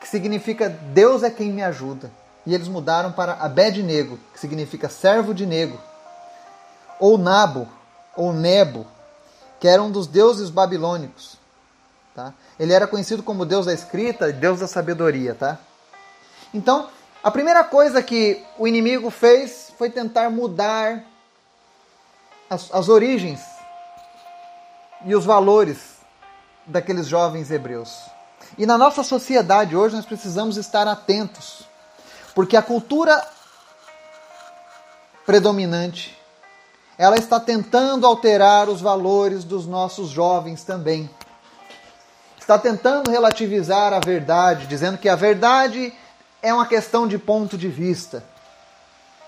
que 0.00 0.08
significa 0.08 0.68
Deus 0.68 1.22
é 1.22 1.30
quem 1.30 1.52
me 1.52 1.62
ajuda. 1.62 2.10
E 2.46 2.54
eles 2.54 2.68
mudaram 2.68 3.12
para 3.12 3.34
Abednego, 3.34 4.18
que 4.32 4.38
significa 4.38 4.88
servo 4.88 5.34
de 5.34 5.44
nego. 5.44 5.78
Ou 7.00 7.18
Nabo, 7.18 7.68
ou 8.16 8.32
Nebo, 8.32 8.86
que 9.58 9.66
era 9.66 9.82
um 9.82 9.90
dos 9.90 10.06
deuses 10.06 10.48
babilônicos. 10.48 11.36
Tá? 12.14 12.32
Ele 12.58 12.72
era 12.72 12.86
conhecido 12.86 13.22
como 13.22 13.44
Deus 13.44 13.66
da 13.66 13.74
escrita 13.74 14.28
e 14.28 14.32
Deus 14.32 14.60
da 14.60 14.66
sabedoria. 14.66 15.34
Tá? 15.34 15.58
Então, 16.54 16.88
a 17.22 17.30
primeira 17.30 17.64
coisa 17.64 18.02
que 18.02 18.42
o 18.56 18.68
inimigo 18.68 19.10
fez 19.10 19.72
foi 19.76 19.90
tentar 19.90 20.30
mudar 20.30 21.04
as, 22.48 22.72
as 22.72 22.88
origens 22.88 23.40
e 25.04 25.14
os 25.14 25.24
valores 25.24 25.96
daqueles 26.64 27.06
jovens 27.06 27.50
hebreus. 27.50 27.98
E 28.56 28.64
na 28.64 28.78
nossa 28.78 29.02
sociedade 29.02 29.76
hoje 29.76 29.96
nós 29.96 30.06
precisamos 30.06 30.56
estar 30.56 30.86
atentos, 30.86 31.66
porque 32.36 32.54
a 32.54 32.60
cultura 32.60 33.26
predominante 35.24 36.14
ela 36.98 37.16
está 37.16 37.40
tentando 37.40 38.06
alterar 38.06 38.68
os 38.68 38.78
valores 38.78 39.42
dos 39.42 39.66
nossos 39.66 40.10
jovens 40.10 40.62
também. 40.62 41.08
Está 42.38 42.58
tentando 42.58 43.10
relativizar 43.10 43.94
a 43.94 44.00
verdade, 44.00 44.66
dizendo 44.66 44.98
que 44.98 45.08
a 45.08 45.16
verdade 45.16 45.94
é 46.42 46.52
uma 46.52 46.66
questão 46.66 47.08
de 47.08 47.16
ponto 47.16 47.56
de 47.56 47.68
vista. 47.68 48.22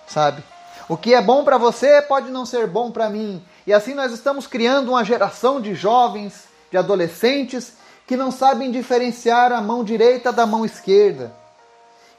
Sabe? 0.06 0.44
O 0.86 0.94
que 0.94 1.14
é 1.14 1.22
bom 1.22 1.44
para 1.44 1.56
você 1.56 2.02
pode 2.02 2.30
não 2.30 2.44
ser 2.44 2.66
bom 2.66 2.90
para 2.90 3.08
mim. 3.08 3.42
E 3.66 3.72
assim 3.72 3.94
nós 3.94 4.12
estamos 4.12 4.46
criando 4.46 4.90
uma 4.90 5.02
geração 5.02 5.62
de 5.62 5.74
jovens 5.74 6.44
de 6.70 6.76
adolescentes 6.76 7.72
que 8.06 8.18
não 8.18 8.30
sabem 8.30 8.70
diferenciar 8.70 9.50
a 9.50 9.62
mão 9.62 9.82
direita 9.82 10.30
da 10.30 10.44
mão 10.44 10.62
esquerda, 10.62 11.32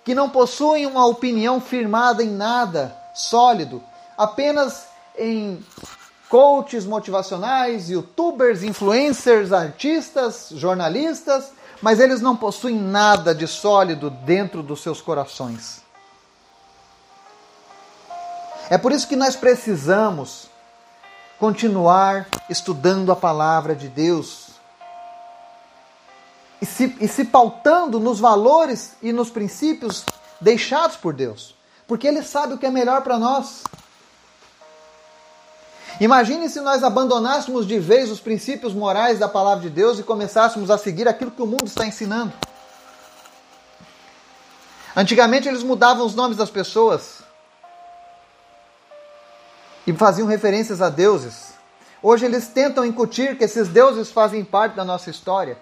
que 0.03 0.15
não 0.15 0.29
possuem 0.29 0.85
uma 0.85 1.05
opinião 1.05 1.59
firmada 1.59 2.23
em 2.23 2.29
nada 2.29 2.95
sólido, 3.13 3.83
apenas 4.17 4.87
em 5.17 5.63
coaches 6.29 6.85
motivacionais, 6.85 7.89
youtubers, 7.89 8.63
influencers, 8.63 9.51
artistas, 9.51 10.49
jornalistas, 10.51 11.51
mas 11.81 11.99
eles 11.99 12.21
não 12.21 12.35
possuem 12.35 12.75
nada 12.75 13.33
de 13.33 13.47
sólido 13.47 14.09
dentro 14.09 14.61
dos 14.61 14.81
seus 14.81 15.01
corações. 15.01 15.81
É 18.69 18.77
por 18.77 18.91
isso 18.91 19.07
que 19.07 19.15
nós 19.15 19.35
precisamos 19.35 20.47
continuar 21.39 22.27
estudando 22.49 23.11
a 23.11 23.15
palavra 23.15 23.73
de 23.73 23.87
Deus 23.87 24.48
e 26.61 26.65
se, 26.65 26.95
e 26.99 27.07
se 27.07 27.25
pautando 27.25 27.99
nos 27.99 28.19
valores 28.19 28.95
e 29.01 29.11
nos 29.11 29.29
princípios 29.29 30.05
deixados 30.41 30.95
por 30.95 31.13
Deus, 31.13 31.55
porque 31.87 32.07
Ele 32.07 32.23
sabe 32.23 32.53
o 32.53 32.57
que 32.57 32.65
é 32.65 32.71
melhor 32.71 33.01
para 33.01 33.17
nós. 33.17 33.63
Imagine 35.99 36.49
se 36.49 36.61
nós 36.61 36.83
abandonássemos 36.83 37.67
de 37.67 37.77
vez 37.79 38.09
os 38.09 38.19
princípios 38.19 38.73
morais 38.73 39.19
da 39.19 39.27
palavra 39.27 39.63
de 39.63 39.69
Deus 39.69 39.99
e 39.99 40.03
começássemos 40.03 40.71
a 40.71 40.77
seguir 40.77 41.07
aquilo 41.07 41.31
que 41.31 41.41
o 41.41 41.47
mundo 41.47 41.65
está 41.65 41.85
ensinando. 41.85 42.31
Antigamente 44.95 45.47
eles 45.47 45.63
mudavam 45.63 46.05
os 46.05 46.15
nomes 46.15 46.37
das 46.37 46.49
pessoas, 46.49 47.19
e 49.89 49.93
faziam 49.93 50.27
referências 50.27 50.81
a 50.81 50.89
deuses. 50.89 51.53
Hoje 52.01 52.25
eles 52.25 52.47
tentam 52.47 52.85
incutir 52.85 53.37
que 53.37 53.43
esses 53.43 53.67
deuses 53.67 54.11
fazem 54.11 54.45
parte 54.45 54.75
da 54.75 54.85
nossa 54.85 55.09
história 55.09 55.57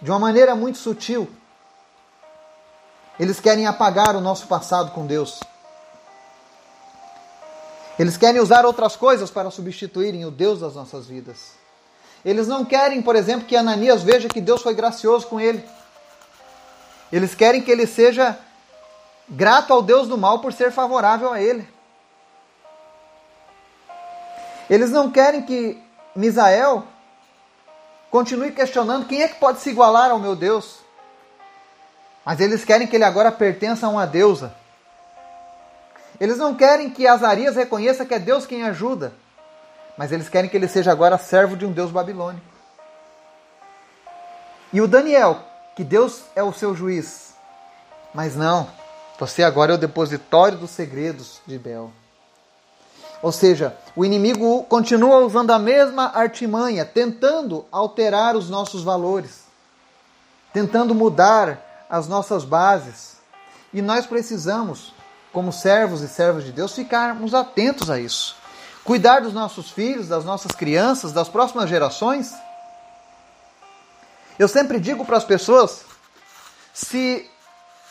de 0.00 0.10
uma 0.10 0.18
maneira 0.18 0.54
muito 0.54 0.78
sutil. 0.78 1.28
Eles 3.18 3.40
querem 3.40 3.66
apagar 3.66 4.14
o 4.14 4.20
nosso 4.20 4.46
passado 4.46 4.92
com 4.92 5.06
Deus. 5.06 5.40
Eles 7.98 8.16
querem 8.16 8.40
usar 8.40 8.66
outras 8.66 8.94
coisas 8.94 9.30
para 9.30 9.50
substituírem 9.50 10.24
o 10.24 10.30
Deus 10.30 10.60
das 10.60 10.74
nossas 10.74 11.06
vidas. 11.06 11.52
Eles 12.24 12.46
não 12.46 12.64
querem, 12.64 13.00
por 13.00 13.16
exemplo, 13.16 13.46
que 13.46 13.56
Ananias 13.56 14.02
veja 14.02 14.28
que 14.28 14.40
Deus 14.40 14.62
foi 14.62 14.74
gracioso 14.74 15.26
com 15.28 15.40
ele. 15.40 15.64
Eles 17.10 17.34
querem 17.34 17.62
que 17.62 17.70
ele 17.70 17.86
seja 17.86 18.38
grato 19.28 19.72
ao 19.72 19.80
Deus 19.80 20.08
do 20.08 20.18
mal 20.18 20.40
por 20.40 20.52
ser 20.52 20.70
favorável 20.70 21.32
a 21.32 21.40
ele. 21.40 21.66
Eles 24.68 24.90
não 24.90 25.10
querem 25.10 25.42
que 25.42 25.80
Misael 26.14 26.84
continue 28.16 28.50
questionando 28.50 29.04
quem 29.04 29.20
é 29.20 29.28
que 29.28 29.38
pode 29.38 29.60
se 29.60 29.68
igualar 29.68 30.10
ao 30.10 30.18
meu 30.18 30.34
Deus. 30.34 30.78
Mas 32.24 32.40
eles 32.40 32.64
querem 32.64 32.86
que 32.86 32.96
ele 32.96 33.04
agora 33.04 33.30
pertença 33.30 33.86
a 33.86 33.90
uma 33.90 34.06
deusa. 34.06 34.54
Eles 36.18 36.38
não 36.38 36.54
querem 36.54 36.88
que 36.88 37.06
Azarias 37.06 37.56
reconheça 37.56 38.06
que 38.06 38.14
é 38.14 38.18
Deus 38.18 38.46
quem 38.46 38.62
ajuda. 38.62 39.12
Mas 39.98 40.12
eles 40.12 40.30
querem 40.30 40.48
que 40.48 40.56
ele 40.56 40.66
seja 40.66 40.90
agora 40.90 41.18
servo 41.18 41.58
de 41.58 41.66
um 41.66 41.72
Deus 41.72 41.90
babilônico. 41.90 42.46
E 44.72 44.80
o 44.80 44.88
Daniel, 44.88 45.38
que 45.76 45.84
Deus 45.84 46.22
é 46.34 46.42
o 46.42 46.54
seu 46.54 46.74
juiz. 46.74 47.34
Mas 48.14 48.34
não, 48.34 48.66
você 49.18 49.42
agora 49.42 49.72
é 49.72 49.74
o 49.74 49.78
depositório 49.78 50.56
dos 50.56 50.70
segredos 50.70 51.42
de 51.46 51.58
Bel. 51.58 51.92
Ou 53.22 53.32
seja, 53.32 53.76
o 53.94 54.04
inimigo 54.04 54.64
continua 54.64 55.18
usando 55.18 55.50
a 55.50 55.58
mesma 55.58 56.12
artimanha, 56.14 56.84
tentando 56.84 57.64
alterar 57.72 58.36
os 58.36 58.50
nossos 58.50 58.82
valores, 58.82 59.44
tentando 60.52 60.94
mudar 60.94 61.86
as 61.88 62.06
nossas 62.06 62.44
bases. 62.44 63.16
E 63.72 63.80
nós 63.80 64.06
precisamos, 64.06 64.92
como 65.32 65.52
servos 65.52 66.02
e 66.02 66.08
servas 66.08 66.44
de 66.44 66.52
Deus, 66.52 66.74
ficarmos 66.74 67.34
atentos 67.34 67.90
a 67.90 67.98
isso. 67.98 68.36
Cuidar 68.84 69.20
dos 69.20 69.32
nossos 69.32 69.70
filhos, 69.70 70.08
das 70.08 70.24
nossas 70.24 70.52
crianças, 70.52 71.12
das 71.12 71.28
próximas 71.28 71.68
gerações. 71.68 72.32
Eu 74.38 74.46
sempre 74.46 74.78
digo 74.78 75.04
para 75.04 75.16
as 75.16 75.24
pessoas: 75.24 75.84
se 76.72 77.28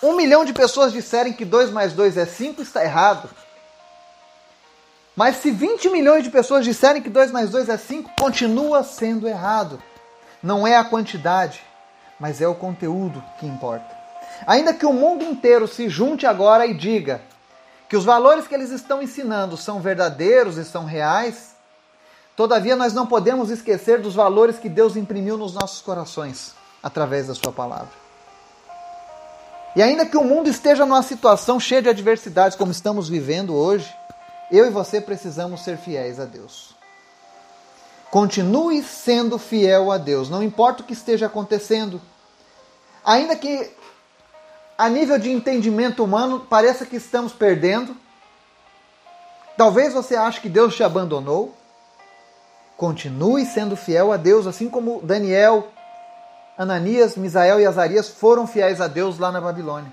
um 0.01 0.15
milhão 0.15 0.45
de 0.45 0.53
pessoas 0.53 0.93
disserem 0.93 1.33
que 1.33 1.43
2 1.43 1.71
mais 1.71 1.93
2 1.93 2.17
é 2.17 2.25
5, 2.25 2.61
está 2.61 2.83
errado. 2.83 3.29
Mas 5.15 5.37
se 5.37 5.49
20 5.49 5.89
milhões 5.89 6.23
de 6.23 6.29
pessoas 6.29 6.65
disserem 6.65 7.01
que 7.01 7.09
2 7.09 7.31
mais 7.31 7.49
2 7.49 7.69
é 7.69 7.77
5, 7.77 8.11
continua 8.19 8.83
sendo 8.83 9.27
errado. 9.27 9.81
Não 10.43 10.67
é 10.67 10.75
a 10.75 10.83
quantidade, 10.83 11.63
mas 12.19 12.41
é 12.41 12.47
o 12.47 12.55
conteúdo 12.55 13.23
que 13.39 13.45
importa. 13.45 13.95
Ainda 14.45 14.73
que 14.73 14.85
o 14.85 14.91
mundo 14.91 15.23
inteiro 15.23 15.67
se 15.67 15.87
junte 15.87 16.25
agora 16.25 16.65
e 16.65 16.73
diga 16.73 17.21
que 17.87 17.95
os 17.95 18.03
valores 18.03 18.47
que 18.47 18.53
eles 18.53 18.71
estão 18.71 19.01
ensinando 19.01 19.55
são 19.55 19.79
verdadeiros 19.79 20.57
e 20.57 20.65
são 20.65 20.83
reais, 20.83 21.55
todavia 22.35 22.75
nós 22.75 22.93
não 22.93 23.07
podemos 23.07 23.49
esquecer 23.49 24.01
dos 24.01 24.15
valores 24.15 24.57
que 24.57 24.67
Deus 24.67 24.97
imprimiu 24.97 25.37
nos 25.37 25.53
nossos 25.53 25.81
corações 25.81 26.53
através 26.83 27.27
da 27.27 27.35
Sua 27.35 27.53
palavra. 27.53 28.05
E 29.75 29.81
ainda 29.81 30.05
que 30.05 30.17
o 30.17 30.23
mundo 30.23 30.49
esteja 30.49 30.85
numa 30.85 31.03
situação 31.03 31.59
cheia 31.59 31.81
de 31.81 31.89
adversidades 31.89 32.57
como 32.57 32.71
estamos 32.71 33.07
vivendo 33.07 33.55
hoje, 33.55 33.93
eu 34.51 34.65
e 34.65 34.69
você 34.69 35.01
precisamos 35.01 35.63
ser 35.63 35.77
fiéis 35.77 36.19
a 36.19 36.25
Deus. 36.25 36.75
Continue 38.11 38.83
sendo 38.83 39.37
fiel 39.37 39.91
a 39.91 39.97
Deus, 39.97 40.29
não 40.29 40.43
importa 40.43 40.81
o 40.81 40.85
que 40.85 40.93
esteja 40.93 41.25
acontecendo. 41.25 42.01
Ainda 43.03 43.35
que 43.35 43.71
a 44.77 44.89
nível 44.89 45.17
de 45.17 45.31
entendimento 45.31 46.03
humano 46.03 46.41
pareça 46.41 46.85
que 46.85 46.95
estamos 46.95 47.33
perdendo, 47.33 47.95
talvez 49.57 49.93
você 49.93 50.15
ache 50.15 50.41
que 50.41 50.49
Deus 50.49 50.75
te 50.75 50.83
abandonou. 50.83 51.55
Continue 52.77 53.45
sendo 53.45 53.77
fiel 53.77 54.11
a 54.11 54.17
Deus, 54.17 54.47
assim 54.47 54.69
como 54.69 55.01
Daniel, 55.01 55.67
Ananias, 56.57 57.15
Misael 57.15 57.59
e 57.59 57.65
Azarias 57.65 58.09
foram 58.09 58.47
fiéis 58.47 58.81
a 58.81 58.87
Deus 58.87 59.17
lá 59.17 59.31
na 59.31 59.39
Babilônia. 59.39 59.91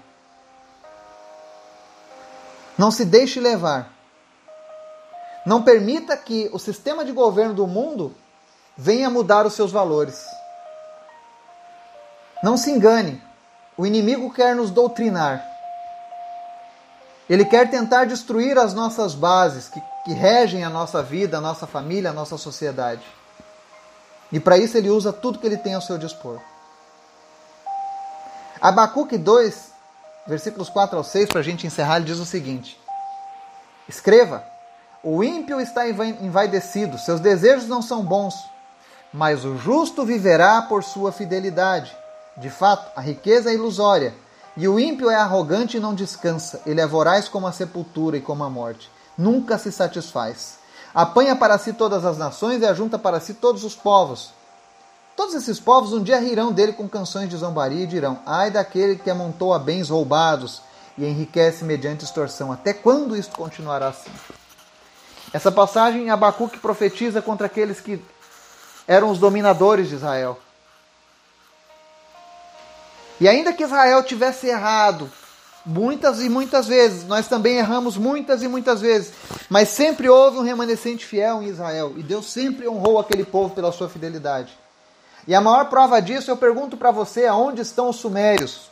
Não 2.77 2.91
se 2.91 3.05
deixe 3.05 3.38
levar 3.38 3.91
não 5.44 5.62
permita 5.62 6.16
que 6.16 6.48
o 6.52 6.59
sistema 6.59 7.05
de 7.05 7.12
governo 7.12 7.55
do 7.55 7.66
mundo 7.66 8.14
venha 8.76 9.11
mudar 9.11 9.44
os 9.46 9.55
seus 9.55 9.72
valores. 9.72 10.24
Não 12.42 12.57
se 12.57 12.70
engane, 12.70 13.22
o 13.76 13.87
inimigo 13.87 14.33
quer 14.33 14.55
nos 14.55 14.70
doutrinar. 14.70 15.44
Ele 17.28 17.44
quer 17.44 17.70
tentar 17.70 18.05
destruir 18.05 18.59
as 18.59 18.74
nossas 18.74 19.14
bases 19.14 19.68
que, 19.68 19.81
que 20.05 20.12
regem 20.12 20.64
a 20.64 20.70
nossa 20.70 21.02
vida, 21.02 21.38
a 21.38 21.40
nossa 21.40 21.66
família, 21.66 22.11
a 22.11 22.12
nossa 22.12 22.37
sociedade. 22.37 23.02
E 24.31 24.40
para 24.40 24.59
isso 24.59 24.76
ele 24.76 24.90
usa 24.90 25.12
tudo 25.12 25.38
que 25.38 25.46
ele 25.46 25.57
tem 25.57 25.74
ao 25.74 25.83
seu 25.83 25.98
dispor. 25.98 26.40
Abacuque 28.61 29.18
2, 29.18 29.72
versículos 30.26 30.68
4 30.68 30.96
ao 30.96 31.05
6, 31.05 31.28
para 31.28 31.40
a 31.40 31.44
gente 31.44 31.66
encerrar, 31.66 31.96
ele 31.96 32.07
diz 32.07 32.18
o 32.18 32.26
seguinte: 32.26 32.81
Escreva 33.88 34.52
o 35.05 35.25
ímpio 35.25 35.61
está 35.61 35.88
envaidecido, 35.88 36.97
seus 36.97 37.19
desejos 37.19 37.69
não 37.69 37.83
são 37.83 38.05
bons, 38.05 38.35
mas 39.12 39.45
o 39.45 39.59
justo 39.59 40.05
viverá 40.05 40.62
por 40.62 40.85
sua 40.85 41.11
fidelidade. 41.11 41.95
De 42.37 42.49
fato, 42.49 42.91
a 42.97 43.01
riqueza 43.01 43.51
é 43.51 43.55
ilusória, 43.55 44.15
e 44.57 44.69
o 44.69 44.79
ímpio 44.79 45.11
é 45.11 45.17
arrogante 45.17 45.77
e 45.77 45.81
não 45.81 45.95
descansa. 45.95 46.61
Ele 46.65 46.81
é 46.81 46.87
voraz 46.87 47.29
como 47.29 47.47
a 47.47 47.53
sepultura 47.53 48.17
e 48.17 48.21
como 48.21 48.45
a 48.45 48.51
morte. 48.51 48.91
Nunca 49.19 49.59
se 49.59 49.73
satisfaz. 49.73 50.59
Apanha 50.95 51.35
para 51.35 51.59
si 51.59 51.73
todas 51.73 52.05
as 52.05 52.19
nações 52.19 52.61
e 52.61 52.67
ajunta 52.67 52.99
para 52.99 53.19
si 53.19 53.35
todos 53.35 53.65
os 53.65 53.75
povos. 53.75 54.31
Todos 55.17 55.35
esses 55.35 55.59
povos 55.59 55.93
um 55.93 56.03
dia 56.03 56.19
rirão 56.19 56.53
dele 56.53 56.73
com 56.73 56.88
canções 56.88 57.29
de 57.29 57.37
zombaria 57.37 57.85
e 57.85 57.87
dirão: 57.87 58.19
Ai 58.25 58.51
daquele 58.51 58.97
que 58.97 59.11
amontoa 59.11 59.59
bens 59.59 59.88
roubados 59.88 60.62
e 60.97 61.05
enriquece 61.05 61.65
mediante 61.65 62.05
extorsão. 62.05 62.53
Até 62.53 62.73
quando 62.73 63.17
isto 63.17 63.37
continuará 63.37 63.88
assim? 63.88 64.11
Essa 65.33 65.51
passagem, 65.51 66.11
Abacuque 66.11 66.59
profetiza 66.59 67.23
contra 67.23 67.47
aqueles 67.47 67.81
que 67.81 68.03
eram 68.87 69.11
os 69.11 69.18
dominadores 69.18 69.88
de 69.88 69.95
Israel. 69.95 70.38
E 73.21 73.29
ainda 73.29 73.53
que 73.53 73.62
Israel 73.62 74.03
tivesse 74.03 74.49
errado, 74.49 75.11
muitas 75.64 76.21
e 76.21 76.29
muitas 76.29 76.66
vezes, 76.66 77.07
nós 77.07 77.29
também 77.29 77.57
erramos 77.57 77.97
muitas 77.97 78.42
e 78.42 78.49
muitas 78.49 78.81
vezes, 78.81 79.12
mas 79.49 79.68
sempre 79.68 80.09
houve 80.09 80.38
um 80.38 80.42
remanescente 80.42 81.07
fiel 81.07 81.42
em 81.42 81.47
Israel, 81.47 81.95
e 81.97 82.03
Deus 82.03 82.27
sempre 82.27 82.68
honrou 82.68 82.99
aquele 82.99 83.25
povo 83.25 83.55
pela 83.55 83.73
sua 83.73 83.88
fidelidade. 83.88 84.53
E 85.27 85.35
a 85.35 85.40
maior 85.40 85.66
prova 85.66 86.03
disso, 86.03 86.31
eu 86.31 86.37
pergunto 86.37 86.77
para 86.77 86.90
você, 86.90 87.27
aonde 87.27 87.62
estão 87.62 87.88
os 87.88 87.97
sumérios? 87.97 88.71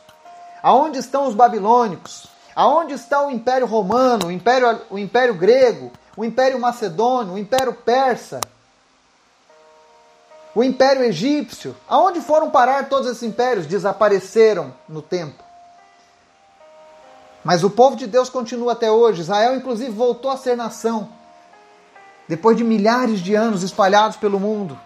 Aonde 0.61 0.99
estão 0.99 1.27
os 1.27 1.33
babilônicos? 1.33 2.27
Aonde 2.53 2.93
está 2.93 3.25
o 3.25 3.31
Império 3.31 3.65
Romano, 3.65 4.27
o 4.27 4.31
Império, 4.31 4.81
o 4.89 4.99
Império 4.99 5.33
Grego, 5.33 5.91
o 6.15 6.25
Império 6.25 6.59
Macedônio, 6.59 7.33
o 7.33 7.37
Império 7.37 7.73
Persa, 7.73 8.41
o 10.53 10.63
Império 10.63 11.03
Egípcio. 11.03 11.75
Aonde 11.87 12.19
foram 12.21 12.49
parar 12.49 12.89
todos 12.89 13.07
esses 13.07 13.23
impérios? 13.23 13.65
Desapareceram 13.65 14.73
no 14.87 15.01
tempo. 15.01 15.41
Mas 17.43 17.63
o 17.63 17.69
povo 17.69 17.95
de 17.95 18.05
Deus 18.05 18.29
continua 18.29 18.73
até 18.73 18.91
hoje. 18.91 19.21
Israel, 19.21 19.55
inclusive, 19.55 19.91
voltou 19.91 20.29
a 20.29 20.37
ser 20.37 20.55
nação. 20.55 21.09
Depois 22.27 22.55
de 22.55 22.63
milhares 22.63 23.19
de 23.19 23.33
anos 23.33 23.63
espalhados 23.63 24.17
pelo 24.17 24.39
mundo. 24.39 24.79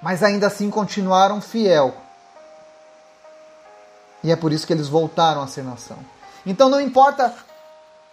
Mas 0.00 0.22
ainda 0.22 0.46
assim 0.46 0.70
continuaram 0.70 1.40
fiel. 1.40 1.94
E 4.22 4.30
é 4.30 4.36
por 4.36 4.52
isso 4.52 4.66
que 4.66 4.72
eles 4.72 4.88
voltaram 4.88 5.42
a 5.42 5.46
ser 5.46 5.62
nação. 5.62 5.98
Então 6.44 6.68
não 6.68 6.80
importa 6.80 7.34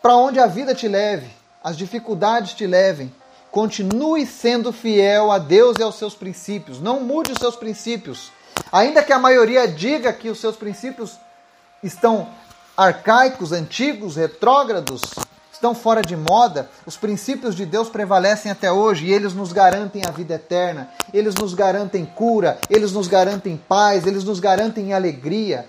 para 0.02 0.16
onde 0.16 0.39
a 0.39 0.48
vida 0.48 0.76
te 0.76 0.88
leve, 0.88 1.30
as 1.64 1.78
dificuldades 1.78 2.53
te 2.53 2.68
levem, 2.68 3.14
continue 3.49 4.26
sendo 4.26 4.74
fiel 4.74 5.32
a 5.32 5.38
Deus 5.38 5.78
e 5.80 5.84
aos 5.84 5.95
seus 5.95 6.14
princípios. 6.14 6.82
Não 6.82 6.99
mude 6.99 7.32
os 7.32 7.38
seus 7.38 7.55
princípios. 7.55 8.32
Ainda 8.72 9.03
que 9.03 9.14
a 9.14 9.20
maioria 9.20 9.68
diga 9.68 10.11
que 10.11 10.30
os 10.30 10.39
seus 10.39 10.55
princípios 10.55 11.18
estão 11.82 12.28
arcaicos, 12.76 13.51
antigos, 13.51 14.16
retrógrados, 14.16 15.01
estão 15.51 15.74
fora 15.74 16.01
de 16.01 16.18
moda, 16.18 16.70
os 16.86 16.97
princípios 16.97 17.55
de 17.55 17.66
Deus 17.66 17.88
prevalecem 17.88 18.51
até 18.51 18.72
hoje 18.72 19.05
e 19.05 19.14
eles 19.14 19.34
nos 19.34 19.53
garantem 19.53 20.01
a 20.05 20.11
vida 20.11 20.34
eterna, 20.34 20.89
eles 21.14 21.36
nos 21.36 21.53
garantem 21.53 22.03
cura, 22.03 22.57
eles 22.70 22.91
nos 22.91 23.07
garantem 23.07 23.55
paz, 23.55 24.05
eles 24.05 24.24
nos 24.24 24.41
garantem 24.41 24.93
alegria. 24.93 25.66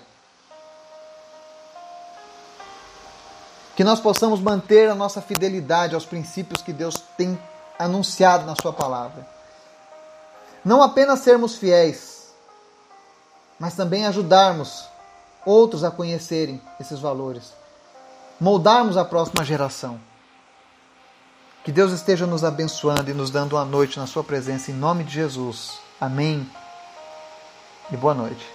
Que 3.75 3.83
nós 3.83 3.99
possamos 3.99 4.39
manter 4.39 4.89
a 4.89 4.95
nossa 4.95 5.21
fidelidade 5.21 5.95
aos 5.95 6.05
princípios 6.05 6.61
que 6.61 6.71
Deus 6.71 6.95
tem 7.17 7.37
anunciado 7.77 8.45
na 8.45 8.55
Sua 8.55 8.71
palavra. 8.71 9.27
Não 10.63 10.81
apenas 10.81 11.19
sermos 11.19 11.55
fiéis, 11.57 12.33
mas 13.59 13.75
também 13.75 14.05
ajudarmos 14.05 14.85
outros 15.45 15.83
a 15.83 15.91
conhecerem 15.91 16.59
esses 16.79 16.99
valores, 16.99 17.53
moldarmos 18.39 18.97
a 18.97 19.05
próxima 19.05 19.43
geração. 19.45 19.99
Que 21.63 21.71
Deus 21.71 21.91
esteja 21.91 22.25
nos 22.25 22.43
abençoando 22.43 23.09
e 23.09 23.13
nos 23.13 23.29
dando 23.29 23.53
uma 23.53 23.65
noite 23.65 23.99
na 23.99 24.07
Sua 24.07 24.23
presença, 24.23 24.71
em 24.71 24.73
nome 24.75 25.03
de 25.03 25.13
Jesus. 25.13 25.79
Amém. 25.99 26.49
E 27.91 27.97
boa 27.97 28.13
noite. 28.13 28.54